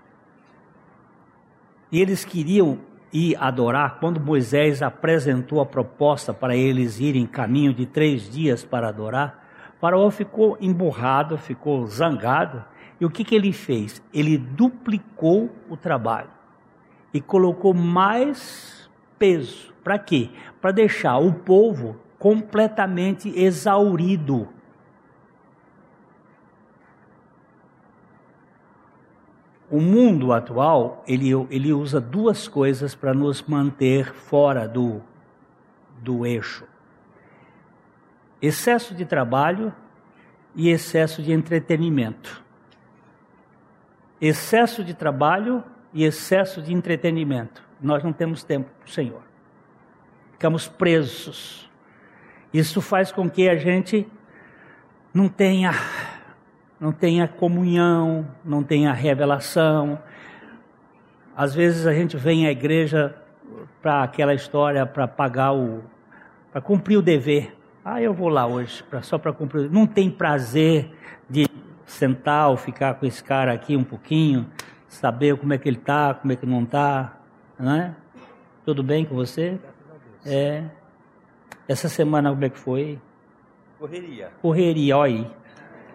[1.92, 2.78] e eles queriam
[3.12, 8.88] ir adorar, quando Moisés apresentou a proposta para eles irem caminho de três dias para
[8.88, 9.46] adorar,
[9.78, 12.64] Faraó ficou emburrado, ficou zangado,
[12.98, 14.02] e o que, que ele fez?
[14.12, 16.30] Ele duplicou o trabalho
[17.12, 18.77] e colocou mais
[19.18, 19.72] peso.
[19.82, 20.30] Para quê?
[20.60, 24.48] Para deixar o povo completamente exaurido.
[29.70, 35.02] O mundo atual, ele, ele usa duas coisas para nos manter fora do,
[35.98, 36.64] do eixo:
[38.40, 39.72] excesso de trabalho
[40.54, 42.42] e excesso de entretenimento.
[44.20, 47.67] Excesso de trabalho e excesso de entretenimento.
[47.80, 49.22] Nós não temos tempo para o Senhor.
[50.32, 51.70] Ficamos presos.
[52.52, 54.06] Isso faz com que a gente
[55.12, 55.72] não tenha
[56.80, 59.98] não tenha comunhão, não tenha revelação.
[61.36, 63.16] Às vezes a gente vem à igreja
[63.82, 65.82] para aquela história para pagar o
[66.50, 67.56] para cumprir o dever.
[67.84, 69.70] Ah, eu vou lá hoje pra, só para cumprir.
[69.70, 70.90] Não tem prazer
[71.28, 71.46] de
[71.84, 74.46] sentar ou ficar com esse cara aqui um pouquinho,
[74.88, 77.17] saber como é que ele está, como é que não está,
[77.58, 77.94] não é?
[78.64, 79.58] Tudo bem com você?
[80.24, 80.64] É.
[81.66, 82.98] Essa semana como é que foi?
[83.78, 84.30] Correria.
[84.40, 85.30] Correria, olha aí.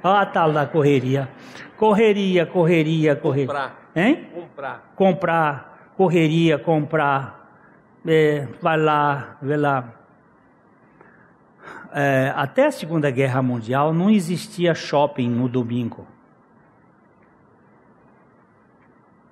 [0.04, 1.30] Olha a tal da correria.
[1.78, 3.47] Correria, correria, correria.
[3.47, 3.91] Comprar.
[3.95, 4.30] Hein?
[4.34, 4.93] Comprar.
[4.95, 7.43] Comprar, correria, comprar.
[8.06, 9.93] É, vai lá, vê lá.
[11.93, 16.08] É, até a Segunda Guerra Mundial não existia shopping no domingo.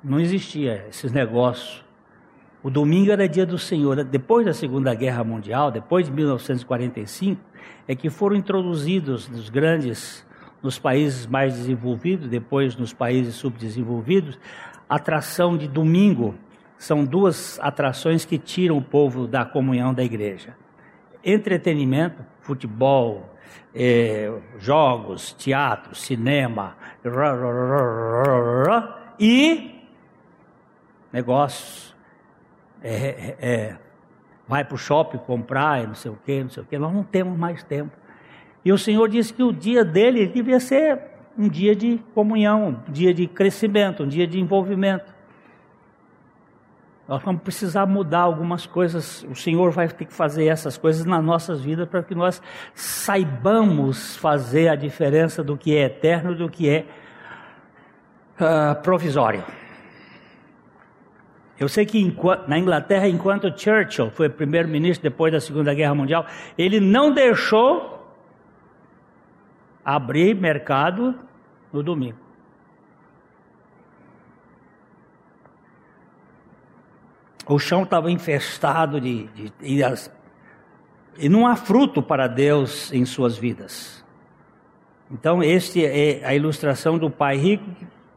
[0.03, 1.83] Não existia esses negócios.
[2.63, 4.03] O domingo era dia do Senhor.
[4.03, 7.41] Depois da Segunda Guerra Mundial, depois de 1945,
[7.87, 10.25] é que foram introduzidos nos grandes,
[10.61, 14.37] nos países mais desenvolvidos, depois nos países subdesenvolvidos,
[14.87, 16.35] atração de domingo.
[16.77, 20.55] São duas atrações que tiram o povo da comunhão da igreja.
[21.23, 23.35] Entretenimento, futebol,
[23.73, 26.75] é, jogos, teatro, cinema
[29.19, 29.81] e
[31.11, 31.90] negócios
[32.83, 33.75] é, é, é,
[34.47, 36.77] vai para o shopping comprar, não sei o que, não sei o que.
[36.77, 37.95] Nós não temos mais tempo.
[38.63, 40.99] E o Senhor disse que o dia dele devia ser
[41.37, 45.13] um dia de comunhão, um dia de crescimento, um dia de envolvimento.
[47.07, 49.23] Nós vamos precisar mudar algumas coisas.
[49.29, 52.41] O Senhor vai ter que fazer essas coisas nas nossas vidas para que nós
[52.73, 56.85] saibamos fazer a diferença do que é eterno do que é
[58.39, 59.43] uh, provisório.
[61.59, 62.15] Eu sei que
[62.47, 66.25] na Inglaterra, enquanto Churchill foi primeiro-ministro depois da Segunda Guerra Mundial,
[66.57, 68.01] ele não deixou
[69.85, 71.15] abrir mercado
[71.71, 72.17] no domingo.
[77.47, 79.83] O chão estava infestado de, de, de
[81.17, 84.03] e não há fruto para Deus em suas vidas.
[85.11, 87.65] Então, este é a ilustração do pai rico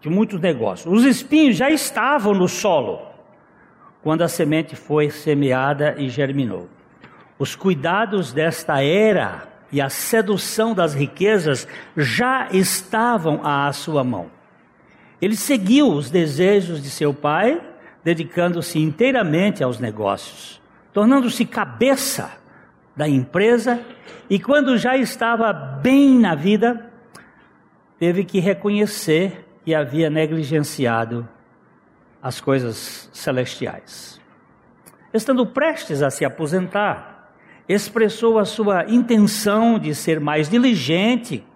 [0.01, 0.92] de muitos negócios.
[0.92, 3.13] Os espinhos já estavam no solo
[4.05, 6.69] quando a semente foi semeada e germinou.
[7.38, 14.27] Os cuidados desta era e a sedução das riquezas já estavam à sua mão.
[15.23, 17.59] Ele seguiu os desejos de seu pai,
[18.05, 20.61] dedicando-se inteiramente aos negócios,
[20.93, 22.31] tornando-se cabeça
[22.95, 23.81] da empresa
[24.28, 26.93] e, quando já estava bem na vida,
[27.99, 31.26] teve que reconhecer que havia negligenciado
[32.25, 34.18] as coisas celestiais.
[35.12, 37.35] Estando prestes a se aposentar,
[37.68, 41.47] expressou a sua intenção de ser mais diligente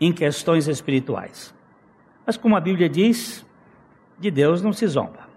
[0.00, 1.54] em questões espirituais.
[2.26, 3.46] Mas, como a Bíblia diz,
[4.18, 5.28] de Deus não se zomba.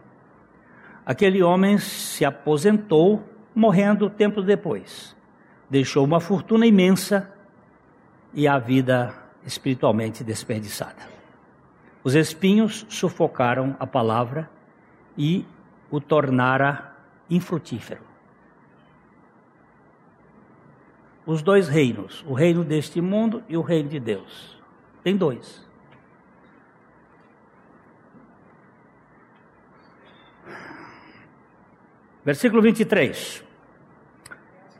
[1.05, 3.23] Aquele homem se aposentou,
[3.53, 5.15] morrendo tempo depois.
[5.69, 7.31] Deixou uma fortuna imensa
[8.33, 9.13] e a vida
[9.45, 11.07] espiritualmente desperdiçada.
[12.03, 14.49] Os espinhos sufocaram a palavra
[15.17, 15.45] e
[15.89, 16.95] o tornara
[17.29, 18.11] infrutífero.
[21.25, 24.57] os dois reinos, o reino deste mundo e o reino de Deus.
[25.03, 25.65] Tem dois.
[32.23, 33.43] Versículo 23.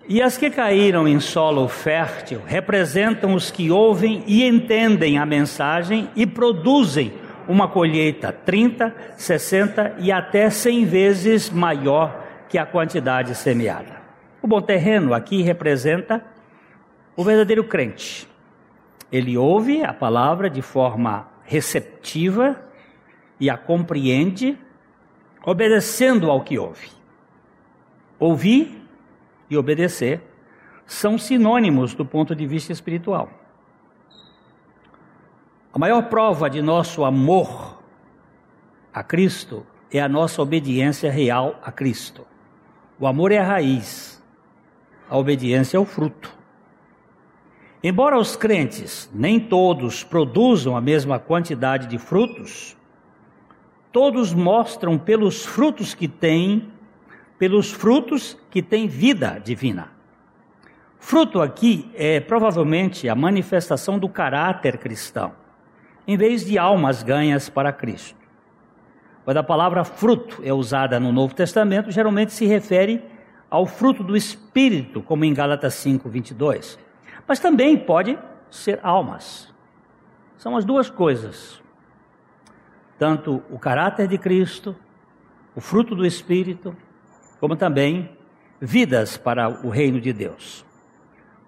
[0.07, 6.09] E as que caíram em solo fértil representam os que ouvem e entendem a mensagem
[6.15, 7.13] e produzem
[7.47, 14.01] uma colheita 30, 60 e até 100 vezes maior que a quantidade semeada.
[14.41, 16.23] O bom terreno aqui representa
[17.15, 18.27] o verdadeiro crente.
[19.11, 22.61] Ele ouve a palavra de forma receptiva
[23.39, 24.57] e a compreende,
[25.43, 26.89] obedecendo ao que ouve.
[28.19, 28.81] Ouvir
[29.49, 30.21] e obedecer
[30.85, 33.40] são sinônimos do ponto de vista espiritual.
[35.73, 37.81] A maior prova de nosso amor
[38.93, 42.27] a Cristo é a nossa obediência real a Cristo.
[42.99, 44.21] O amor é a raiz,
[45.09, 46.35] a obediência é o fruto.
[47.81, 52.77] Embora os crentes nem todos produzam a mesma quantidade de frutos,
[53.93, 56.69] todos mostram pelos frutos que têm
[57.39, 59.89] pelos frutos que têm vida divina.
[60.99, 65.33] Fruto aqui é provavelmente a manifestação do caráter cristão,
[66.07, 68.19] em vez de almas ganhas para Cristo.
[69.23, 73.03] Quando a palavra fruto é usada no Novo Testamento, geralmente se refere
[73.49, 76.79] ao fruto do Espírito, como em Gálatas 5, 22.
[77.27, 78.17] Mas também pode
[78.49, 79.53] ser almas.
[80.37, 81.61] São as duas coisas.
[82.97, 84.75] Tanto o caráter de Cristo,
[85.55, 86.75] o fruto do Espírito,
[87.39, 88.09] como também
[88.59, 90.65] vidas para o reino de Deus.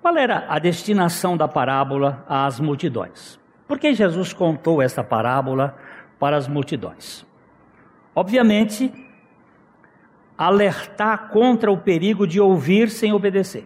[0.01, 3.39] Qual era a destinação da parábola às multidões?
[3.73, 5.75] Por que Jesus contou esta parábola
[6.19, 7.25] para as multidões?
[8.13, 8.93] Obviamente,
[10.37, 13.65] alertar contra o perigo de ouvir sem obedecer.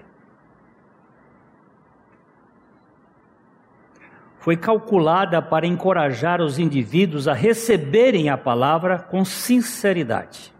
[4.39, 10.53] Foi calculada para encorajar os indivíduos a receberem a palavra com sinceridade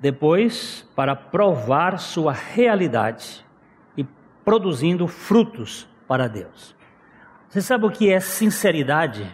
[0.00, 3.46] depois para provar sua realidade
[3.96, 4.04] e
[4.44, 6.73] produzindo frutos para Deus.
[7.54, 9.32] Você sabe o que é sinceridade?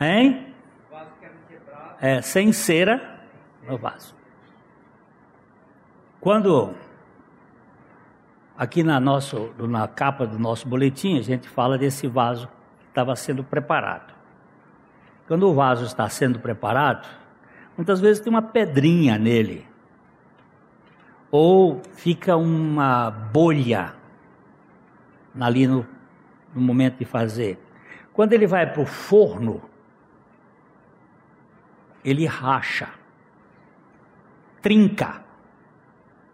[0.00, 0.54] Hein?
[2.00, 3.20] É, sem cera
[3.68, 4.16] no vaso.
[6.22, 6.74] Quando
[8.56, 12.48] aqui na, nosso, na capa do nosso boletim a gente fala desse vaso
[12.80, 14.14] que estava sendo preparado.
[15.28, 17.06] Quando o vaso está sendo preparado,
[17.76, 19.68] muitas vezes tem uma pedrinha nele,
[21.36, 23.92] ou fica uma bolha
[25.40, 25.84] ali no,
[26.54, 27.58] no momento de fazer.
[28.12, 29.60] Quando ele vai para o forno,
[32.04, 32.88] ele racha,
[34.62, 35.24] trinca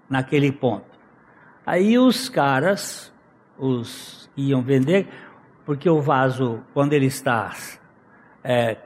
[0.06, 0.84] naquele ponto.
[1.64, 3.10] Aí os caras,
[3.56, 5.08] os iam vender,
[5.64, 7.54] porque o vaso, quando ele está
[8.44, 8.76] é,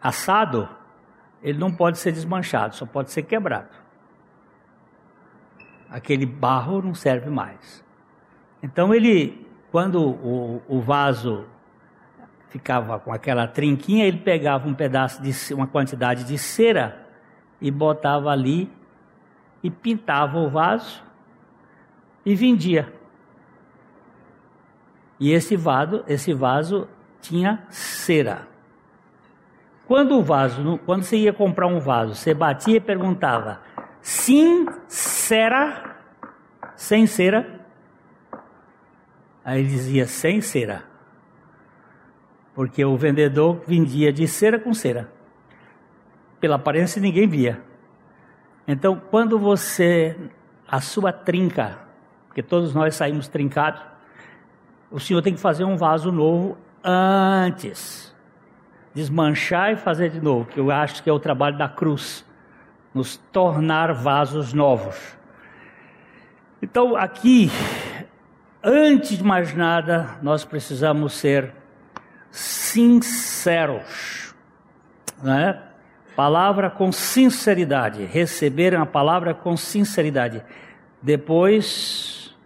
[0.00, 0.66] assado,
[1.42, 3.79] ele não pode ser desmanchado, só pode ser quebrado.
[5.90, 7.84] Aquele barro não serve mais.
[8.62, 11.44] Então ele, quando o, o vaso
[12.48, 17.06] ficava com aquela trinquinha, ele pegava um pedaço de uma quantidade de cera
[17.60, 18.70] e botava ali
[19.62, 21.02] e pintava o vaso
[22.24, 22.92] e vendia.
[25.18, 26.88] E esse vaso, esse vaso
[27.20, 28.48] tinha cera.
[29.86, 33.60] Quando o vaso, quando você ia comprar um vaso, você batia e perguntava:
[35.30, 35.96] sincera,
[36.74, 37.60] sem cera?
[39.44, 40.82] Aí ele dizia sem cera.
[42.52, 45.08] Porque o vendedor vendia de cera com cera.
[46.40, 47.62] Pela aparência ninguém via.
[48.66, 50.16] Então, quando você,
[50.66, 51.78] a sua trinca,
[52.26, 53.82] porque todos nós saímos trincados,
[54.90, 58.12] o senhor tem que fazer um vaso novo antes
[58.92, 62.26] desmanchar e fazer de novo, que eu acho que é o trabalho da cruz,
[62.92, 65.19] nos tornar vasos novos.
[66.62, 67.50] Então, aqui,
[68.62, 71.54] antes de mais nada, nós precisamos ser
[72.30, 74.34] sinceros,
[75.22, 75.62] né?
[76.14, 80.44] Palavra com sinceridade, receber a palavra com sinceridade.
[81.00, 82.36] Depois,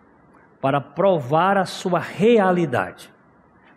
[0.61, 3.13] para provar a sua realidade.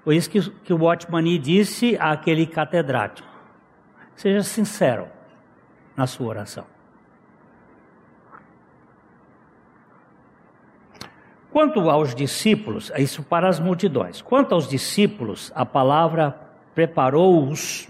[0.03, 3.27] Foi isso que, que o Watchman disse àquele catedrático.
[4.15, 5.07] Seja sincero
[5.95, 6.76] na sua oração.
[11.57, 14.21] Quanto aos discípulos, é isso para as multidões.
[14.21, 16.39] Quanto aos discípulos, a palavra
[16.75, 17.89] preparou-os,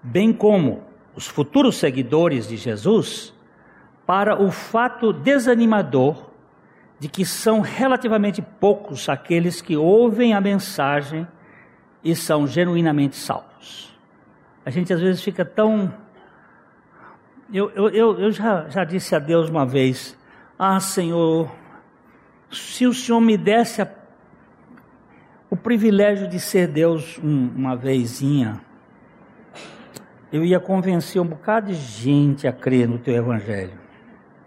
[0.00, 3.34] bem como os futuros seguidores de Jesus,
[4.06, 6.30] para o fato desanimador
[7.00, 11.26] de que são relativamente poucos aqueles que ouvem a mensagem
[12.04, 13.92] e são genuinamente salvos.
[14.64, 15.92] A gente às vezes fica tão.
[17.52, 20.16] Eu, eu, eu, já, já disse a Deus uma vez:
[20.56, 21.50] Ah, Senhor,
[22.52, 23.90] se o Senhor me desse a,
[25.50, 28.60] o privilégio de ser Deus um, uma vezinha,
[30.30, 33.78] eu ia convencer um bocado de gente a crer no teu evangelho.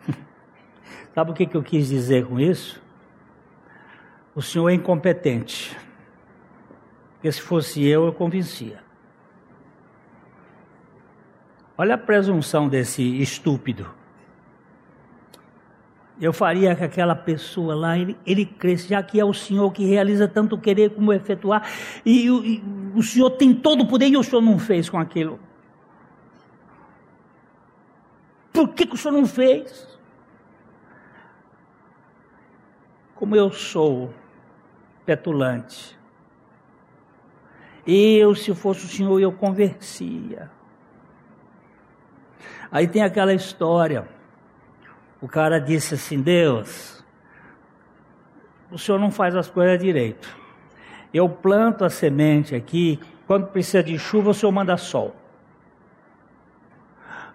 [1.14, 2.82] Sabe o que, que eu quis dizer com isso?
[4.34, 5.76] O senhor é incompetente.
[7.14, 8.84] Porque se fosse eu, eu convencia.
[11.78, 13.90] Olha a presunção desse estúpido.
[16.20, 19.86] Eu faria que aquela pessoa lá, ele, ele cresça, já que é o Senhor que
[19.86, 21.68] realiza tanto querer como efetuar,
[22.06, 22.64] e, e
[22.96, 25.40] o Senhor tem todo o poder e o Senhor não fez com aquilo.
[28.56, 30.00] Por que, que o senhor não fez?
[33.14, 34.14] Como eu sou
[35.06, 36.00] petulante.
[37.86, 40.50] Eu, se fosse o senhor, eu conversia.
[42.72, 44.08] Aí tem aquela história.
[45.22, 47.04] O cara disse assim: Deus,
[48.72, 50.28] o senhor não faz as coisas direito.
[51.14, 55.16] Eu planto a semente aqui, quando precisa de chuva, o senhor manda sol.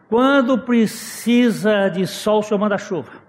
[0.08, 3.20] Quando precisa de sol, o senhor manda chuva.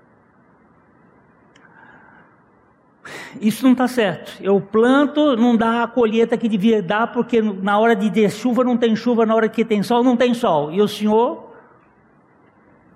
[3.39, 4.33] Isso não está certo.
[4.41, 8.63] Eu planto, não dá a colheita que devia dar, porque na hora de ter chuva
[8.63, 10.71] não tem chuva, na hora que tem sol não tem sol.
[10.71, 11.51] E o Senhor,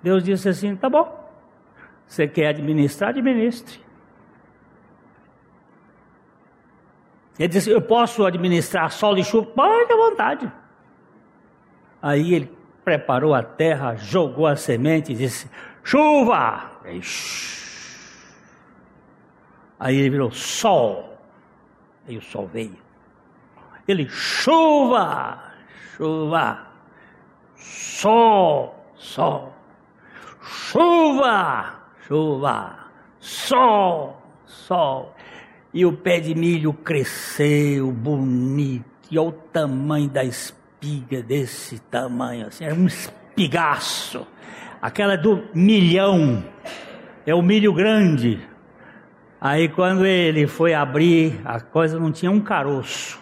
[0.02, 1.25] Deus disse assim: tá bom,
[2.06, 3.80] você quer administrar, administre.
[7.38, 9.46] Ele disse: eu posso administrar sol e chuva?
[9.46, 10.52] Pode à vontade.
[12.00, 15.50] Aí ele preparou a terra, jogou a semente e disse:
[15.82, 16.70] chuva!
[19.78, 21.18] Aí ele virou sol.
[22.08, 22.78] Aí o sol veio.
[23.86, 25.38] Ele, chuva,
[25.96, 26.66] chuva,
[27.56, 29.54] sol, sol,
[30.42, 31.76] chuva,
[32.06, 32.78] chuva,
[33.18, 35.14] sol, sol.
[35.72, 42.46] E o pé de milho cresceu bonito, e olha o tamanho da espiga desse tamanho,
[42.46, 44.26] assim, era um espigaço.
[44.80, 46.44] Aquela do milhão,
[47.26, 48.40] é o milho grande.
[49.40, 53.20] Aí quando ele foi abrir, a coisa não tinha um caroço.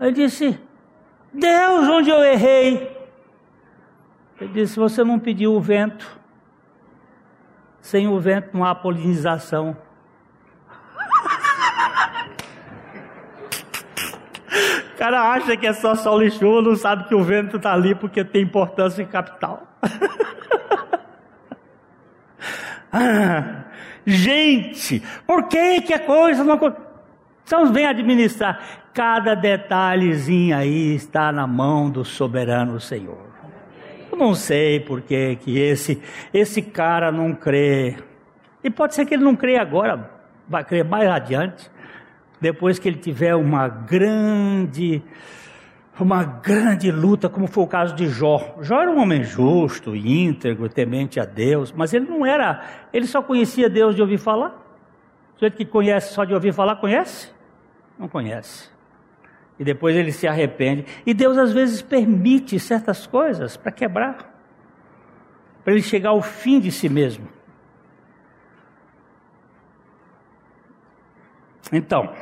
[0.00, 0.58] Ele disse:
[1.32, 2.93] Deus, onde eu errei?
[4.44, 6.06] Ele disse: Você não pediu o vento.
[7.80, 9.74] Sem o vento não há polinização.
[14.92, 17.72] O cara acha que é só sol e chuva, não sabe que o vento está
[17.72, 19.66] ali porque tem importância em capital.
[22.92, 23.64] ah,
[24.06, 26.84] gente, por que, que a coisa não acontece?
[27.46, 28.82] Vamos bem administrar.
[28.92, 33.33] Cada detalhezinho aí está na mão do soberano Senhor.
[34.14, 36.00] Eu não sei por que, esse,
[36.32, 37.96] esse cara não crê.
[38.62, 40.08] E pode ser que ele não crê agora,
[40.48, 41.68] vai crer mais adiante
[42.40, 45.02] depois que ele tiver uma grande
[45.98, 48.56] uma grande luta, como foi o caso de Jó.
[48.60, 52.62] Jó era um homem justo, íntegro, temente a Deus, mas ele não era,
[52.92, 54.50] ele só conhecia Deus de ouvir falar.
[55.34, 57.32] O sujeito que conhece só de ouvir falar, conhece?
[57.98, 58.70] Não conhece.
[59.58, 60.84] E depois ele se arrepende.
[61.06, 64.34] E Deus às vezes permite certas coisas para quebrar,
[65.62, 67.28] para ele chegar ao fim de si mesmo.
[71.72, 72.12] Então,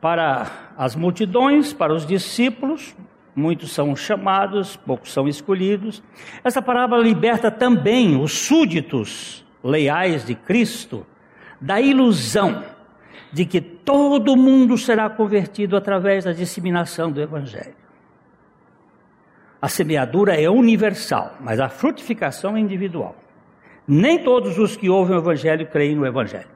[0.00, 2.94] para as multidões, para os discípulos,
[3.34, 6.02] muitos são chamados, poucos são escolhidos.
[6.42, 11.06] Essa parábola liberta também os súditos leais de Cristo
[11.60, 12.62] da ilusão
[13.34, 17.74] de que todo mundo será convertido através da disseminação do Evangelho.
[19.60, 23.16] A semeadura é universal, mas a frutificação é individual.
[23.88, 26.54] Nem todos os que ouvem o Evangelho creem no Evangelho.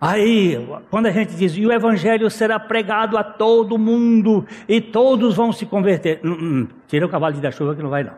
[0.00, 0.58] Aí,
[0.90, 5.52] quando a gente diz, e o evangelho será pregado a todo mundo, e todos vão
[5.52, 6.20] se converter.
[6.24, 8.14] Hum, hum, tira o cavalo da chuva que não vai não.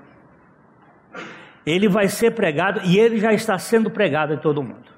[1.66, 4.93] Ele vai ser pregado, e ele já está sendo pregado em todo mundo.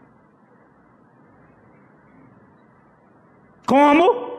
[3.67, 4.37] Como?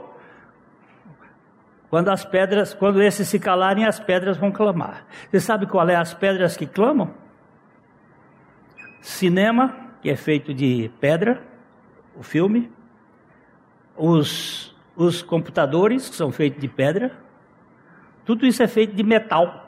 [1.89, 5.05] Quando as pedras, quando esses se calarem, as pedras vão clamar.
[5.29, 7.13] Você sabe qual é as pedras que clamam?
[9.01, 11.41] Cinema, que é feito de pedra
[12.15, 12.71] o filme,
[13.95, 17.15] os, os computadores, que são feitos de pedra,
[18.25, 19.65] tudo isso é feito de metal.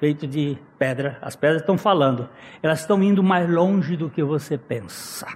[0.00, 1.18] feito de pedra.
[1.22, 2.28] As pedras estão falando.
[2.62, 5.26] Elas estão indo mais longe do que você pensa.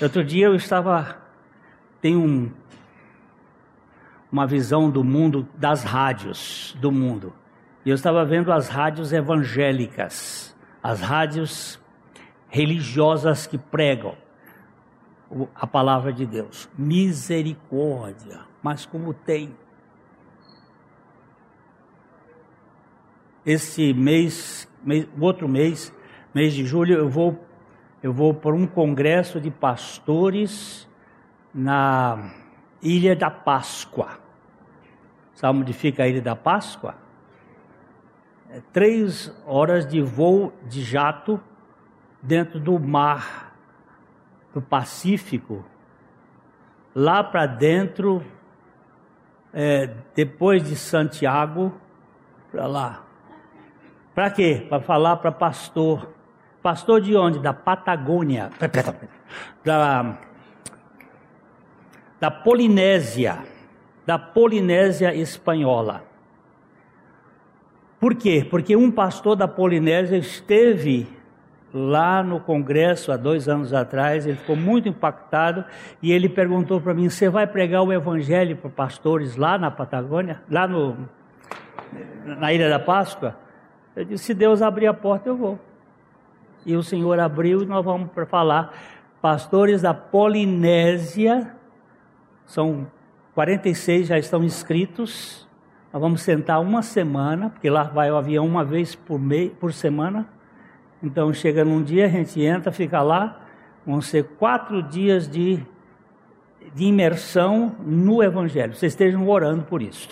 [0.00, 1.21] Outro dia eu estava.
[2.02, 2.50] Tem um,
[4.30, 7.32] uma visão do mundo, das rádios do mundo.
[7.84, 11.80] E eu estava vendo as rádios evangélicas, as rádios
[12.48, 14.16] religiosas que pregam
[15.54, 16.68] a palavra de Deus.
[16.76, 19.56] Misericórdia, mas como tem.
[23.46, 25.94] Esse mês, mês, outro mês,
[26.34, 27.46] mês de julho, eu vou
[28.02, 30.88] eu vou para um congresso de pastores
[31.54, 32.30] na
[32.80, 34.08] Ilha da Páscoa.
[35.34, 36.94] Sabe onde fica a Ilha da Páscoa?
[38.50, 41.40] É três horas de voo de jato
[42.22, 43.52] dentro do mar
[44.52, 45.64] do Pacífico,
[46.94, 48.22] lá para dentro,
[49.52, 51.72] é, depois de Santiago,
[52.50, 53.02] para lá.
[54.14, 54.66] Para quê?
[54.68, 56.12] Para falar para pastor.
[56.62, 57.38] Pastor de onde?
[57.38, 58.50] Da Patagônia.
[59.64, 60.18] Da,
[62.22, 63.40] da Polinésia.
[64.06, 66.04] Da Polinésia espanhola.
[67.98, 68.46] Por quê?
[68.48, 71.08] Porque um pastor da Polinésia esteve
[71.74, 75.64] lá no congresso há dois anos atrás, ele ficou muito impactado
[76.00, 80.40] e ele perguntou para mim: Você vai pregar o evangelho para pastores lá na Patagônia,
[80.48, 80.96] lá no,
[82.24, 83.36] na Ilha da Páscoa?
[83.96, 85.58] Eu disse: Se Deus abrir a porta, eu vou.
[86.64, 88.72] E o Senhor abriu e nós vamos para falar.
[89.20, 91.56] Pastores da Polinésia,
[92.46, 92.86] são
[93.34, 95.48] 46 já estão inscritos.
[95.92, 99.20] Nós vamos sentar uma semana, porque lá vai o avião uma vez por,
[99.58, 100.28] por semana.
[101.02, 103.40] Então chega num dia, a gente entra, fica lá,
[103.86, 105.60] vão ser quatro dias de,
[106.74, 108.74] de imersão no Evangelho.
[108.74, 110.08] Vocês estejam orando por isso.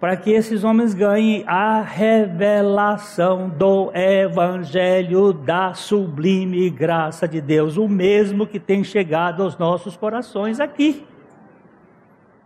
[0.00, 7.88] Para que esses homens ganhem a revelação do Evangelho da sublime graça de Deus, o
[7.88, 11.06] mesmo que tem chegado aos nossos corações aqui.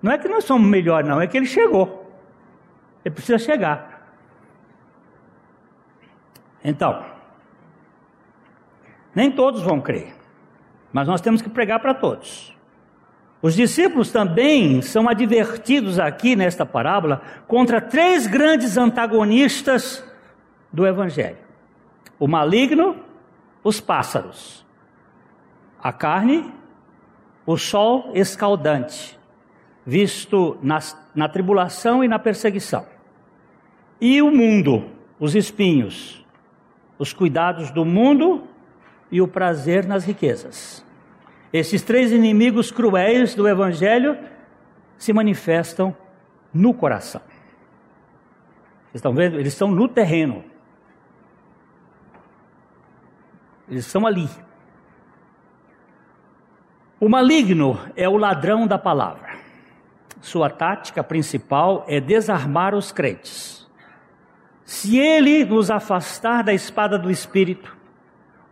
[0.02, 2.10] Não é que nós somos melhor, não, é que ele chegou.
[3.04, 4.00] Ele precisa chegar.
[6.62, 7.04] Então,
[9.14, 10.14] nem todos vão crer,
[10.92, 12.54] mas nós temos que pregar para todos.
[13.42, 20.04] Os discípulos também são advertidos aqui nesta parábola contra três grandes antagonistas
[20.70, 21.38] do Evangelho:
[22.18, 22.96] o maligno,
[23.64, 24.64] os pássaros,
[25.82, 26.52] a carne,
[27.46, 29.18] o sol escaldante,
[29.84, 32.86] visto nas, na tribulação e na perseguição,
[34.00, 34.84] e o mundo,
[35.18, 36.24] os espinhos,
[36.98, 38.44] os cuidados do mundo
[39.10, 40.84] e o prazer nas riquezas.
[41.52, 44.16] Esses três inimigos cruéis do Evangelho
[44.96, 45.96] se manifestam
[46.52, 47.22] no coração.
[48.90, 49.38] Vocês estão vendo?
[49.38, 50.44] Eles estão no terreno.
[53.68, 54.28] Eles estão ali.
[56.98, 59.38] O maligno é o ladrão da palavra.
[60.20, 63.68] Sua tática principal é desarmar os crentes.
[64.64, 67.76] Se ele nos afastar da espada do espírito,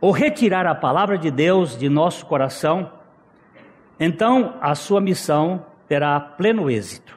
[0.01, 2.91] ou retirar a palavra de Deus de nosso coração,
[3.99, 7.17] então a sua missão terá pleno êxito.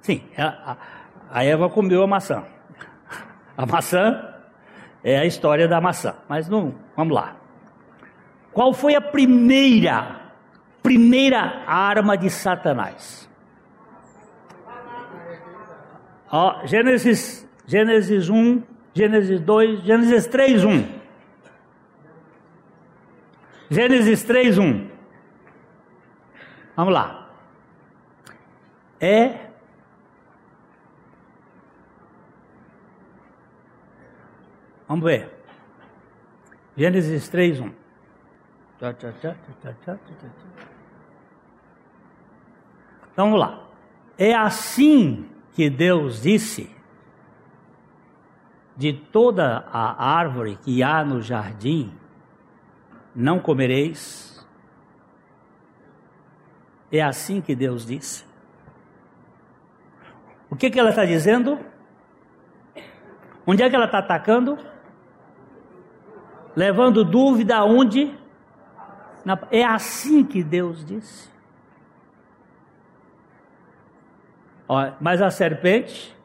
[0.00, 0.76] Sim, a,
[1.30, 2.44] a Eva comeu a maçã.
[3.56, 4.34] A maçã
[5.04, 6.16] é a história da maçã.
[6.28, 7.36] Mas não, vamos lá.
[8.52, 10.20] Qual foi a primeira,
[10.82, 13.28] primeira arma de Satanás?
[16.30, 18.62] Ó, Gênesis, Gênesis 1,
[18.94, 21.02] Gênesis 2, Gênesis 3, 1.
[23.70, 24.90] Gênesis 3, 1.
[26.76, 27.30] Vamos lá.
[29.00, 29.52] É
[34.92, 35.30] Vamos ver.
[36.76, 37.72] Gênesis 3, 1.
[43.12, 43.70] Então vamos lá.
[44.18, 46.70] É assim que Deus disse:
[48.76, 51.92] de toda a árvore que há no jardim,
[53.14, 54.46] não comereis.
[56.90, 58.24] É assim que Deus disse.
[60.50, 61.58] O que, que ela está dizendo?
[63.46, 64.58] Onde é que ela está atacando?
[66.54, 68.14] Levando dúvida aonde?
[69.50, 71.32] É assim que Deus disse.
[75.00, 76.16] mas a serpente,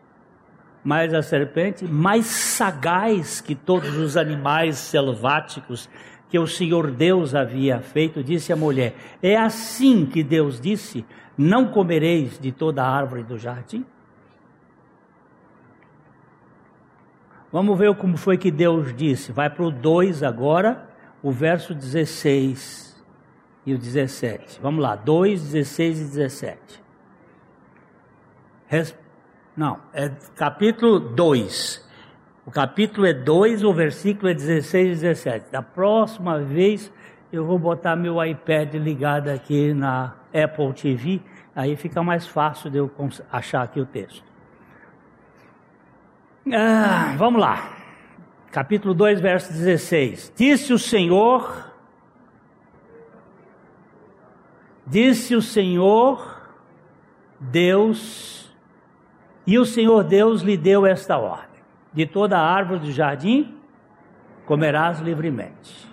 [0.83, 5.89] mais a serpente, mais sagaz que todos os animais selváticos
[6.29, 11.05] que o Senhor Deus havia feito, disse à mulher: É assim que Deus disse:
[11.37, 13.85] Não comereis de toda a árvore do jardim?
[17.51, 19.31] Vamos ver como foi que Deus disse.
[19.31, 20.89] Vai para o 2 agora,
[21.23, 23.03] o verso 16
[23.65, 24.59] e o 17.
[24.61, 26.83] Vamos lá, 2, 16 e 17.
[28.67, 28.95] Res...
[29.57, 31.83] Não, é capítulo 2.
[32.45, 35.51] O capítulo é 2, o versículo é 16 e 17.
[35.51, 36.93] Da próxima vez
[37.33, 41.21] eu vou botar meu iPad ligado aqui na Apple TV,
[41.55, 42.91] aí fica mais fácil de eu
[43.31, 44.23] achar aqui o texto.
[46.53, 47.73] Ah, vamos lá.
[48.51, 50.33] Capítulo 2, verso 16.
[50.35, 51.73] Disse o Senhor,
[54.85, 56.37] disse o Senhor
[57.39, 58.46] Deus,
[59.47, 61.61] e o Senhor Deus lhe deu esta ordem:
[61.93, 63.55] de toda árvore do jardim
[64.45, 65.87] comerás livremente.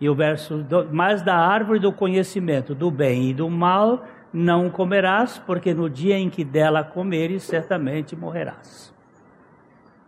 [0.00, 5.38] E o verso, mas da árvore do conhecimento do bem e do mal não comerás,
[5.38, 8.92] porque no dia em que dela comeres, certamente morrerás.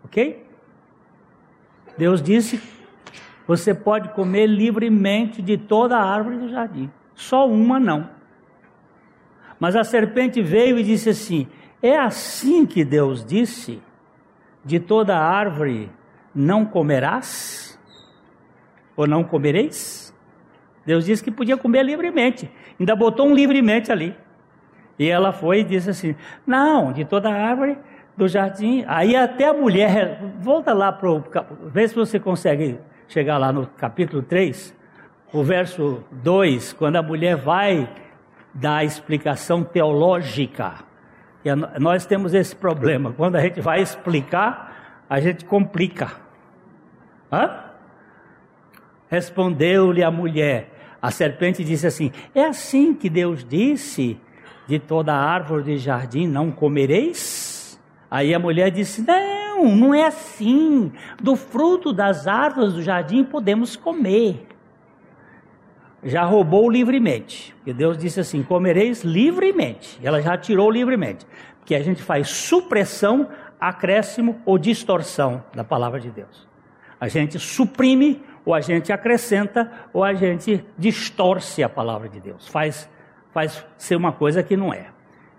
[0.04, 0.46] Ok?
[1.96, 2.60] Deus disse:
[3.46, 8.08] você pode comer livremente de toda a árvore do jardim, só uma não.
[9.58, 11.48] Mas a serpente veio e disse assim:
[11.82, 13.82] é assim que Deus disse:
[14.64, 15.90] de toda árvore
[16.34, 17.78] não comerás?
[18.96, 20.14] Ou não comereis?
[20.84, 24.14] Deus disse que podia comer livremente, ainda botou um livremente ali.
[24.98, 26.14] E ela foi e disse assim:
[26.46, 27.78] Não, de toda árvore
[28.16, 28.84] do jardim.
[28.86, 31.24] Aí até a mulher, volta lá para o.
[31.72, 32.78] Vê se você consegue
[33.08, 34.76] chegar lá no capítulo 3,
[35.32, 37.88] o verso 2, quando a mulher vai
[38.52, 40.89] dar a explicação teológica.
[41.44, 43.12] E nós temos esse problema.
[43.12, 46.12] Quando a gente vai explicar, a gente complica.
[49.08, 50.98] Respondeu-lhe a mulher.
[51.00, 54.20] A serpente disse assim: É assim que Deus disse:
[54.66, 57.80] De toda árvore de jardim não comereis?
[58.10, 60.92] Aí a mulher disse: Não, não é assim.
[61.22, 64.46] Do fruto das árvores do jardim podemos comer.
[66.02, 67.54] Já roubou livremente.
[67.56, 69.98] Porque Deus disse assim: Comereis livremente.
[70.02, 71.26] Ela já tirou livremente.
[71.58, 73.28] Porque a gente faz supressão,
[73.60, 76.48] acréscimo ou distorção da palavra de Deus.
[76.98, 82.48] A gente suprime, ou a gente acrescenta, ou a gente distorce a palavra de Deus.
[82.48, 82.88] Faz,
[83.32, 84.86] faz ser uma coisa que não é.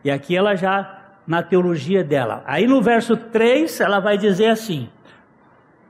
[0.04, 2.44] E aqui ela já na teologia dela.
[2.46, 4.90] Aí no verso 3 ela vai dizer assim: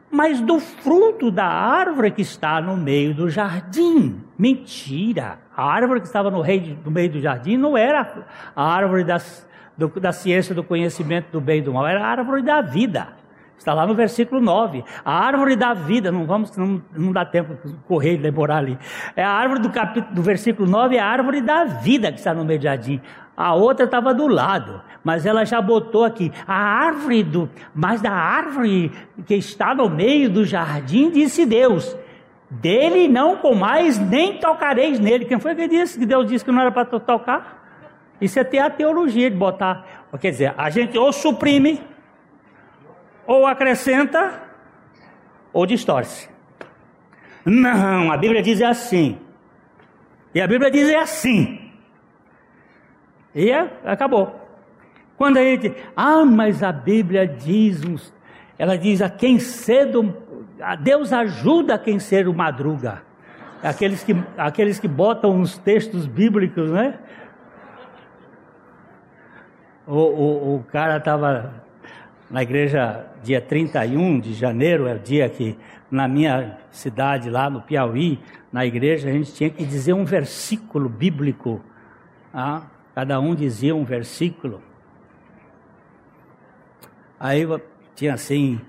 [0.10, 4.22] Mas do fruto da árvore que está no meio do jardim.
[4.42, 5.38] Mentira!
[5.56, 8.26] A árvore que estava no, rei, no meio do jardim não era
[8.56, 12.08] a árvore das, do, da ciência do conhecimento do bem e do mal, era a
[12.08, 13.10] árvore da vida.
[13.56, 14.84] Está lá no versículo 9.
[15.06, 18.80] A árvore da vida, não vamos, não, não dá tempo de correr e demorar ali.
[19.16, 22.34] É a árvore do capítulo do versículo 9, é a árvore da vida que está
[22.34, 23.00] no meio do jardim.
[23.38, 28.12] A outra estava do lado, mas ela já botou aqui a árvore do, mas da
[28.12, 28.92] árvore
[29.28, 31.96] que está no meio do jardim, disse Deus:
[32.52, 35.26] dele não comais nem tocareis nele.
[35.26, 37.62] Quem foi que disse que Deus disse que não era para tocar?
[38.20, 40.06] Isso é ter a teologia de botar.
[40.20, 41.82] Quer dizer, a gente ou suprime,
[43.26, 44.44] ou acrescenta,
[45.54, 46.30] ou distorce.
[47.46, 49.18] Não, a Bíblia diz assim.
[50.36, 51.72] E a Bíblia diz é assim.
[53.34, 54.40] E é, acabou.
[55.18, 58.14] Quando a gente, ah, mas a Bíblia diz,
[58.58, 60.16] ela diz a quem cedo,
[60.80, 63.02] Deus ajuda quem cedo madruga.
[63.64, 67.00] Aqueles que, aqueles que botam uns textos bíblicos, né?
[69.86, 71.54] O, o, o cara estava
[72.30, 75.58] na igreja dia 31 de janeiro, é o dia que
[75.92, 78.20] na minha cidade, lá no Piauí,
[78.52, 81.62] na igreja, a gente tinha que dizer um versículo bíblico.
[82.34, 82.64] Ah,
[82.96, 84.62] cada um dizia um versículo.
[87.20, 87.46] Aí
[87.94, 88.60] tinha assim,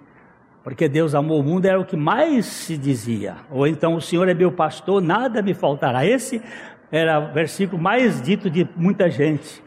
[0.63, 3.37] porque Deus amou o mundo era o que mais se dizia.
[3.51, 6.07] Ou então o Senhor é meu pastor, nada me faltará.
[6.07, 6.41] Esse
[6.91, 9.63] era o versículo mais dito de muita gente.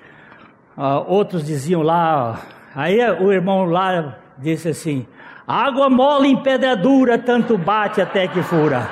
[0.77, 2.41] uh, outros diziam lá,
[2.73, 5.05] aí o irmão lá disse assim:
[5.45, 8.89] água mole em pedra dura, tanto bate até que fura.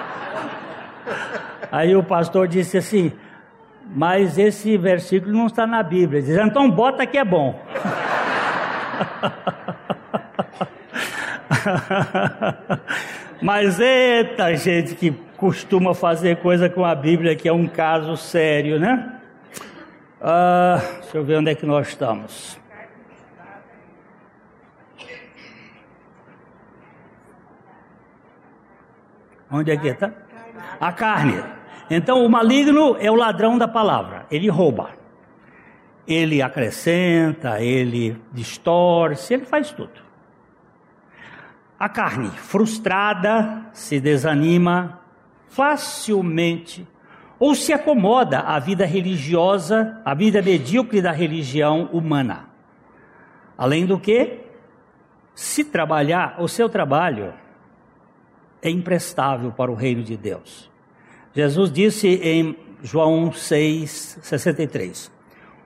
[1.72, 3.14] Aí o pastor disse assim:
[3.96, 6.22] mas esse versículo não está na Bíblia.
[6.22, 7.58] Diz, então bota que é bom.
[13.42, 18.80] Mas eita gente que costuma fazer coisa com a Bíblia que é um caso sério,
[18.80, 19.20] né?
[20.22, 22.58] Ah, deixa eu ver onde é que nós estamos.
[29.52, 30.12] Onde é que está?
[30.80, 31.44] A carne.
[31.90, 34.90] Então o maligno é o ladrão da palavra, ele rouba.
[36.08, 40.03] Ele acrescenta, ele distorce, ele faz tudo.
[41.80, 45.00] A carne, frustrada, se desanima
[45.48, 46.88] facilmente
[47.40, 52.50] ou se acomoda à vida religiosa, à vida medíocre da religião humana.
[53.58, 54.40] Além do que,
[55.36, 57.34] se trabalhar, o seu trabalho
[58.62, 60.72] é imprestável para o reino de Deus.
[61.34, 65.12] Jesus disse em João 6, 63: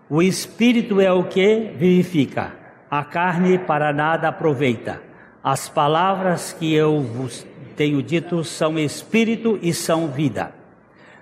[0.10, 2.54] O espírito é o que vivifica,
[2.90, 5.07] a carne para nada aproveita.
[5.50, 10.54] As palavras que eu vos tenho dito são espírito e são vida.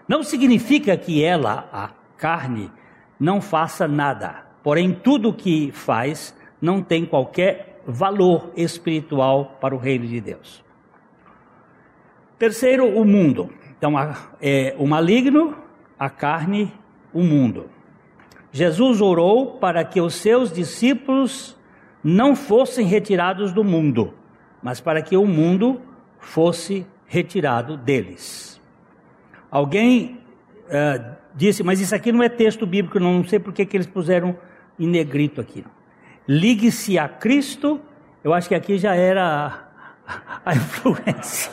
[0.07, 2.71] Não significa que ela, a carne,
[3.19, 9.77] não faça nada, porém tudo o que faz não tem qualquer valor espiritual para o
[9.77, 10.63] reino de Deus.
[12.39, 13.51] Terceiro, o mundo.
[13.77, 13.93] Então,
[14.41, 15.55] é, o maligno,
[15.99, 16.73] a carne,
[17.13, 17.69] o mundo.
[18.51, 21.54] Jesus orou para que os seus discípulos
[22.05, 24.13] não fossem retirados do mundo,
[24.61, 25.81] mas para que o mundo
[26.19, 28.61] fosse retirado deles.
[29.49, 30.19] Alguém
[30.67, 33.87] uh, disse, mas isso aqui não é texto bíblico, não, não sei por que eles
[33.87, 34.37] puseram
[34.79, 35.65] em negrito aqui.
[36.27, 37.81] Ligue-se a Cristo,
[38.23, 39.65] eu acho que aqui já era
[40.07, 41.51] a, a influência.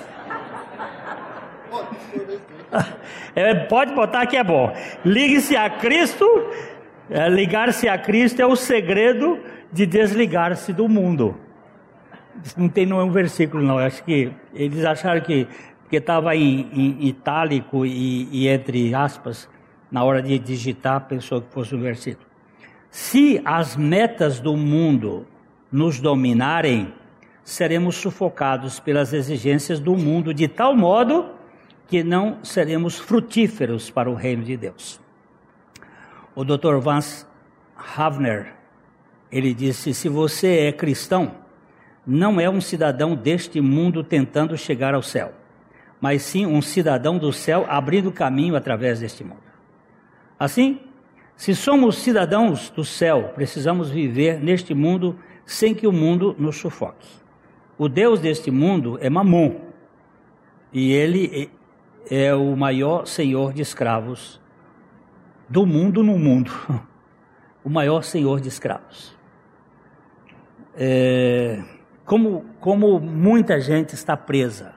[3.34, 4.70] É, pode botar que é bom.
[5.02, 6.26] Ligue-se a Cristo.
[7.08, 9.40] É, Ligar-se a Cristo é o segredo
[9.72, 11.36] de desligar-se do mundo.
[12.56, 13.80] Não tem nenhum versículo, não.
[13.80, 15.48] Eu acho que eles acharam que
[15.92, 19.46] porque estava em, em, itálico e, e, entre aspas
[19.90, 22.26] na hora de digitar, pensou que fosse um versículo.
[22.90, 25.26] Se as metas do mundo
[25.70, 26.94] nos dominarem,
[27.44, 31.30] seremos sufocados pelas exigências do mundo de tal modo
[31.86, 34.98] que não seremos frutíferos para o reino de Deus.
[36.34, 36.78] O Dr.
[36.80, 37.26] Vance
[37.76, 38.54] Havner,
[39.32, 41.32] ele disse: se você é cristão,
[42.06, 45.32] não é um cidadão deste mundo tentando chegar ao céu,
[46.00, 49.40] mas sim um cidadão do céu abrindo caminho através deste mundo.
[50.38, 50.80] Assim,
[51.36, 57.08] se somos cidadãos do céu, precisamos viver neste mundo sem que o mundo nos sufoque.
[57.78, 59.56] O Deus deste mundo é Mamon,
[60.72, 61.50] e ele
[62.10, 64.40] é o maior senhor de escravos
[65.48, 66.52] do mundo no mundo.
[67.64, 69.16] O maior senhor de escravos.
[70.76, 71.62] É,
[72.04, 74.74] como, como muita gente está presa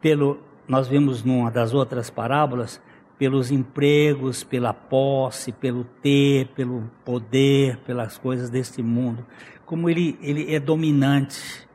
[0.00, 2.80] pelo, nós vimos numa das outras parábolas,
[3.18, 9.24] pelos empregos, pela posse, pelo ter, pelo poder, pelas coisas deste mundo,
[9.64, 11.66] como ele, ele é dominante,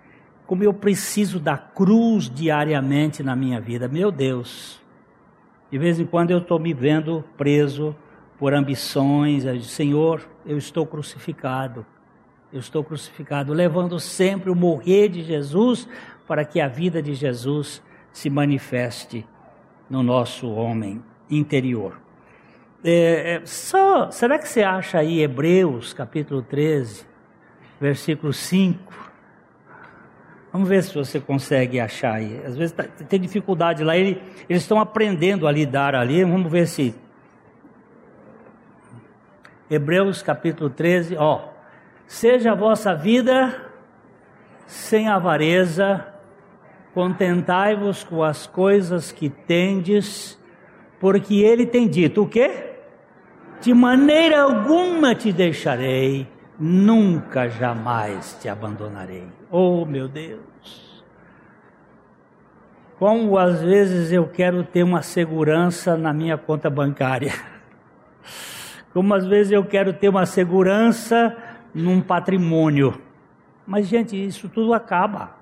[0.45, 3.87] como eu preciso da cruz diariamente na minha vida.
[3.87, 4.81] Meu Deus,
[5.71, 7.95] de vez em quando eu estou me vendo preso
[8.37, 9.45] por ambições.
[9.67, 11.85] Senhor, eu estou crucificado.
[12.51, 15.87] Eu estou crucificado, levando sempre o morrer de Jesus
[16.27, 17.81] para que a vida de Jesus
[18.11, 19.25] se manifeste
[19.89, 21.99] no nosso homem interior.
[22.83, 27.05] É, é, só, será que você acha aí Hebreus capítulo 13,
[27.79, 28.91] versículo 5?
[30.51, 32.41] Vamos ver se você consegue achar aí.
[32.45, 36.23] Às vezes tá, tem dificuldade lá, ele, eles estão aprendendo a lidar ali.
[36.23, 36.93] Vamos ver se.
[39.69, 41.50] Hebreus capítulo 13, ó.
[42.11, 43.71] Seja a vossa vida
[44.67, 46.05] sem avareza,
[46.93, 50.37] contentai-vos com as coisas que tendes,
[50.99, 52.73] porque ele tem dito o quê?
[53.61, 56.27] De maneira alguma te deixarei
[56.59, 59.29] nunca jamais te abandonarei.
[59.49, 61.05] Oh, meu Deus!
[62.99, 67.33] Como às vezes eu quero ter uma segurança na minha conta bancária.
[68.93, 73.01] Como às vezes eu quero ter uma segurança num patrimônio.
[73.65, 75.35] Mas, gente, isso tudo acaba.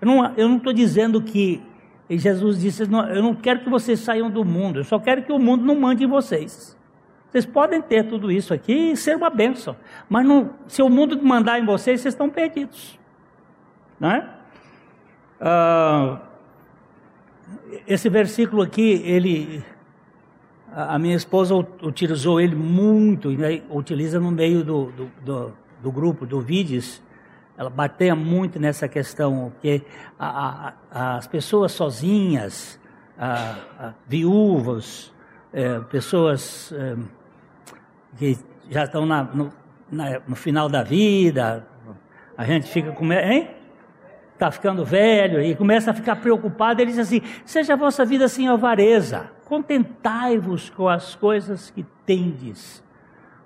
[0.00, 1.62] Eu não estou dizendo que
[2.08, 5.38] Jesus disse: eu não quero que vocês saiam do mundo, eu só quero que o
[5.38, 6.76] mundo não mande vocês.
[7.30, 9.76] Vocês podem ter tudo isso aqui e ser uma bênção,
[10.08, 12.98] mas não, se o mundo mandar em vocês, vocês estão perdidos.
[14.00, 14.28] Né?
[15.40, 16.18] Ah,
[17.86, 19.64] esse versículo aqui, ele,
[20.74, 23.62] a minha esposa utilizou ele muito, né?
[23.70, 25.52] utiliza no meio do, do, do,
[25.82, 27.02] do grupo, do vídeos,
[27.56, 29.82] ela bateia muito nessa questão, porque
[30.18, 32.80] a, a, as pessoas sozinhas,
[34.06, 35.12] viúvas,
[35.52, 36.96] é, pessoas é,
[38.16, 38.38] que
[38.70, 39.52] já estão na, no,
[39.90, 41.66] na, no, final da vida,
[42.36, 43.12] a gente fica com.
[43.12, 43.50] Hein?
[44.40, 46.80] Está ficando velho e começa a ficar preocupado.
[46.80, 52.82] Ele diz assim: seja a vossa vida sem avareza, contentai-vos com as coisas que tendes.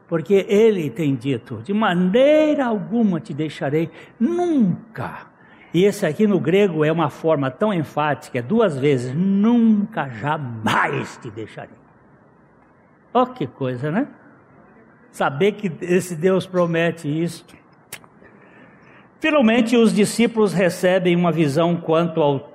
[0.07, 3.91] Porque ele tem dito: de maneira alguma te deixarei,
[4.21, 5.27] nunca.
[5.75, 11.17] E esse aqui no grego é uma forma tão enfática, é duas vezes: nunca, jamais
[11.17, 11.77] te deixarei.
[13.13, 14.07] Oh, que coisa, né?
[15.11, 17.45] Saber que esse Deus promete isso.
[19.25, 22.53] Finalmente, os discípulos recebem uma visão quanto ao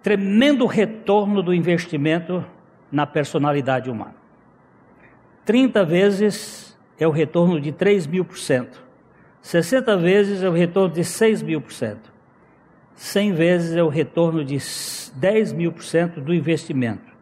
[0.00, 2.44] tremendo retorno do investimento
[2.92, 4.14] na personalidade humana.
[5.44, 8.80] 30 vezes é o retorno de 3 mil por cento.
[9.42, 12.12] 60 vezes é o retorno de 6 mil por cento.
[12.94, 14.58] 100 vezes é o retorno de
[15.16, 17.12] 10 mil por cento do investimento.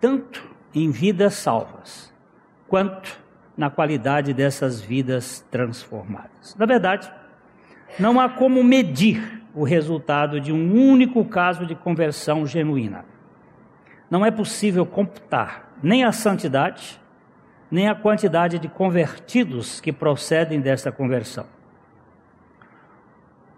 [0.00, 2.14] Tanto em vidas salvas,
[2.68, 3.20] quanto
[3.56, 6.56] na qualidade dessas vidas transformadas.
[6.58, 7.10] Na verdade,
[7.98, 13.04] não há como medir o resultado de um único caso de conversão genuína.
[14.10, 17.00] Não é possível computar nem a santidade,
[17.70, 21.46] nem a quantidade de convertidos que procedem desta conversão.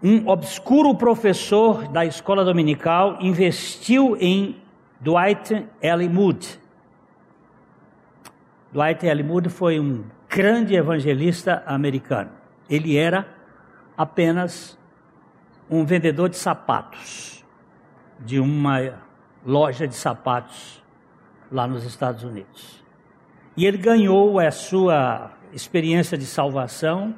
[0.03, 4.61] Um obscuro professor da escola dominical investiu em
[4.99, 6.09] Dwight L.
[6.09, 6.59] Moody,
[8.75, 9.23] Dwight L.
[9.23, 12.29] Moody foi um grande evangelista americano.
[12.69, 13.25] Ele era
[13.97, 14.77] apenas
[15.69, 17.45] um vendedor de sapatos
[18.19, 19.01] de uma
[19.45, 20.83] loja de sapatos
[21.49, 22.83] lá nos Estados Unidos.
[23.55, 27.15] E ele ganhou a sua experiência de salvação.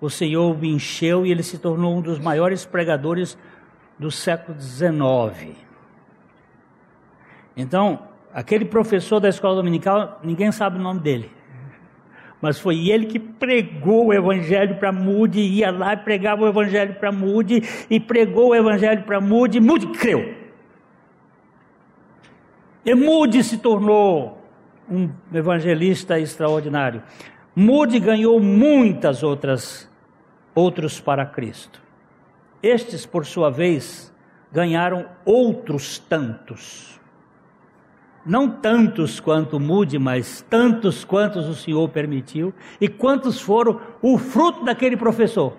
[0.00, 3.38] O Senhor o encheu e ele se tornou um dos maiores pregadores
[3.96, 5.56] do século XIX.
[7.56, 11.30] Então, Aquele professor da escola dominical, ninguém sabe o nome dele.
[12.40, 16.94] Mas foi ele que pregou o evangelho para Mude, ia lá e pregava o evangelho
[16.94, 20.34] para Mude, e pregou o evangelho para Mude, Mude creu.
[22.84, 24.40] E Mude se tornou
[24.88, 27.02] um evangelista extraordinário.
[27.54, 29.90] Mude ganhou muitas outras
[30.54, 31.80] outros para Cristo.
[32.62, 34.12] Estes, por sua vez,
[34.52, 36.99] ganharam outros tantos
[38.24, 44.64] não tantos quanto mude, mas tantos quantos o Senhor permitiu, e quantos foram o fruto
[44.64, 45.56] daquele professor.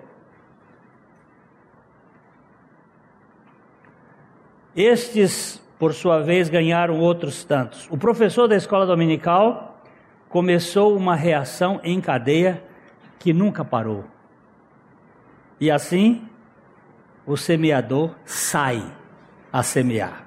[4.74, 7.86] Estes, por sua vez, ganharam outros tantos.
[7.90, 9.82] O professor da escola dominical
[10.28, 12.64] começou uma reação em cadeia
[13.18, 14.04] que nunca parou.
[15.60, 16.26] E assim,
[17.26, 18.82] o semeador sai
[19.52, 20.21] a semear.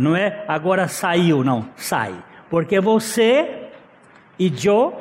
[0.00, 2.14] Não é agora saiu, não, sai.
[2.48, 3.68] Porque você
[4.38, 4.98] e eu,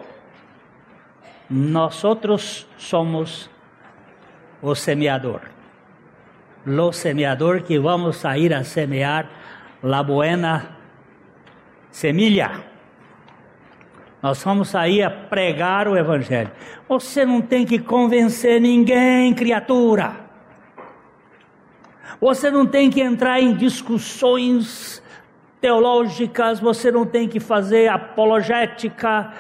[1.49, 3.49] nós outros somos
[4.61, 5.39] o semeador.
[6.67, 9.29] O semeador que vamos sair a semear
[9.81, 10.75] la buena
[11.89, 12.51] semilha.
[14.21, 16.51] Nós vamos sair a pregar o Evangelho.
[16.89, 20.28] Você não tem que convencer ninguém, criatura.
[22.19, 25.01] Você não tem que entrar em discussões
[25.61, 29.31] teológicas, você não tem que fazer apologética,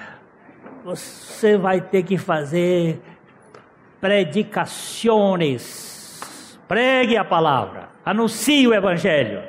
[0.83, 3.01] você vai ter que fazer
[3.99, 6.59] predicações.
[6.67, 9.41] Pregue a palavra, anuncie o Evangelho,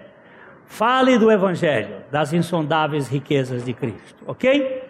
[0.66, 4.89] fale do Evangelho, das insondáveis riquezas de Cristo, ok?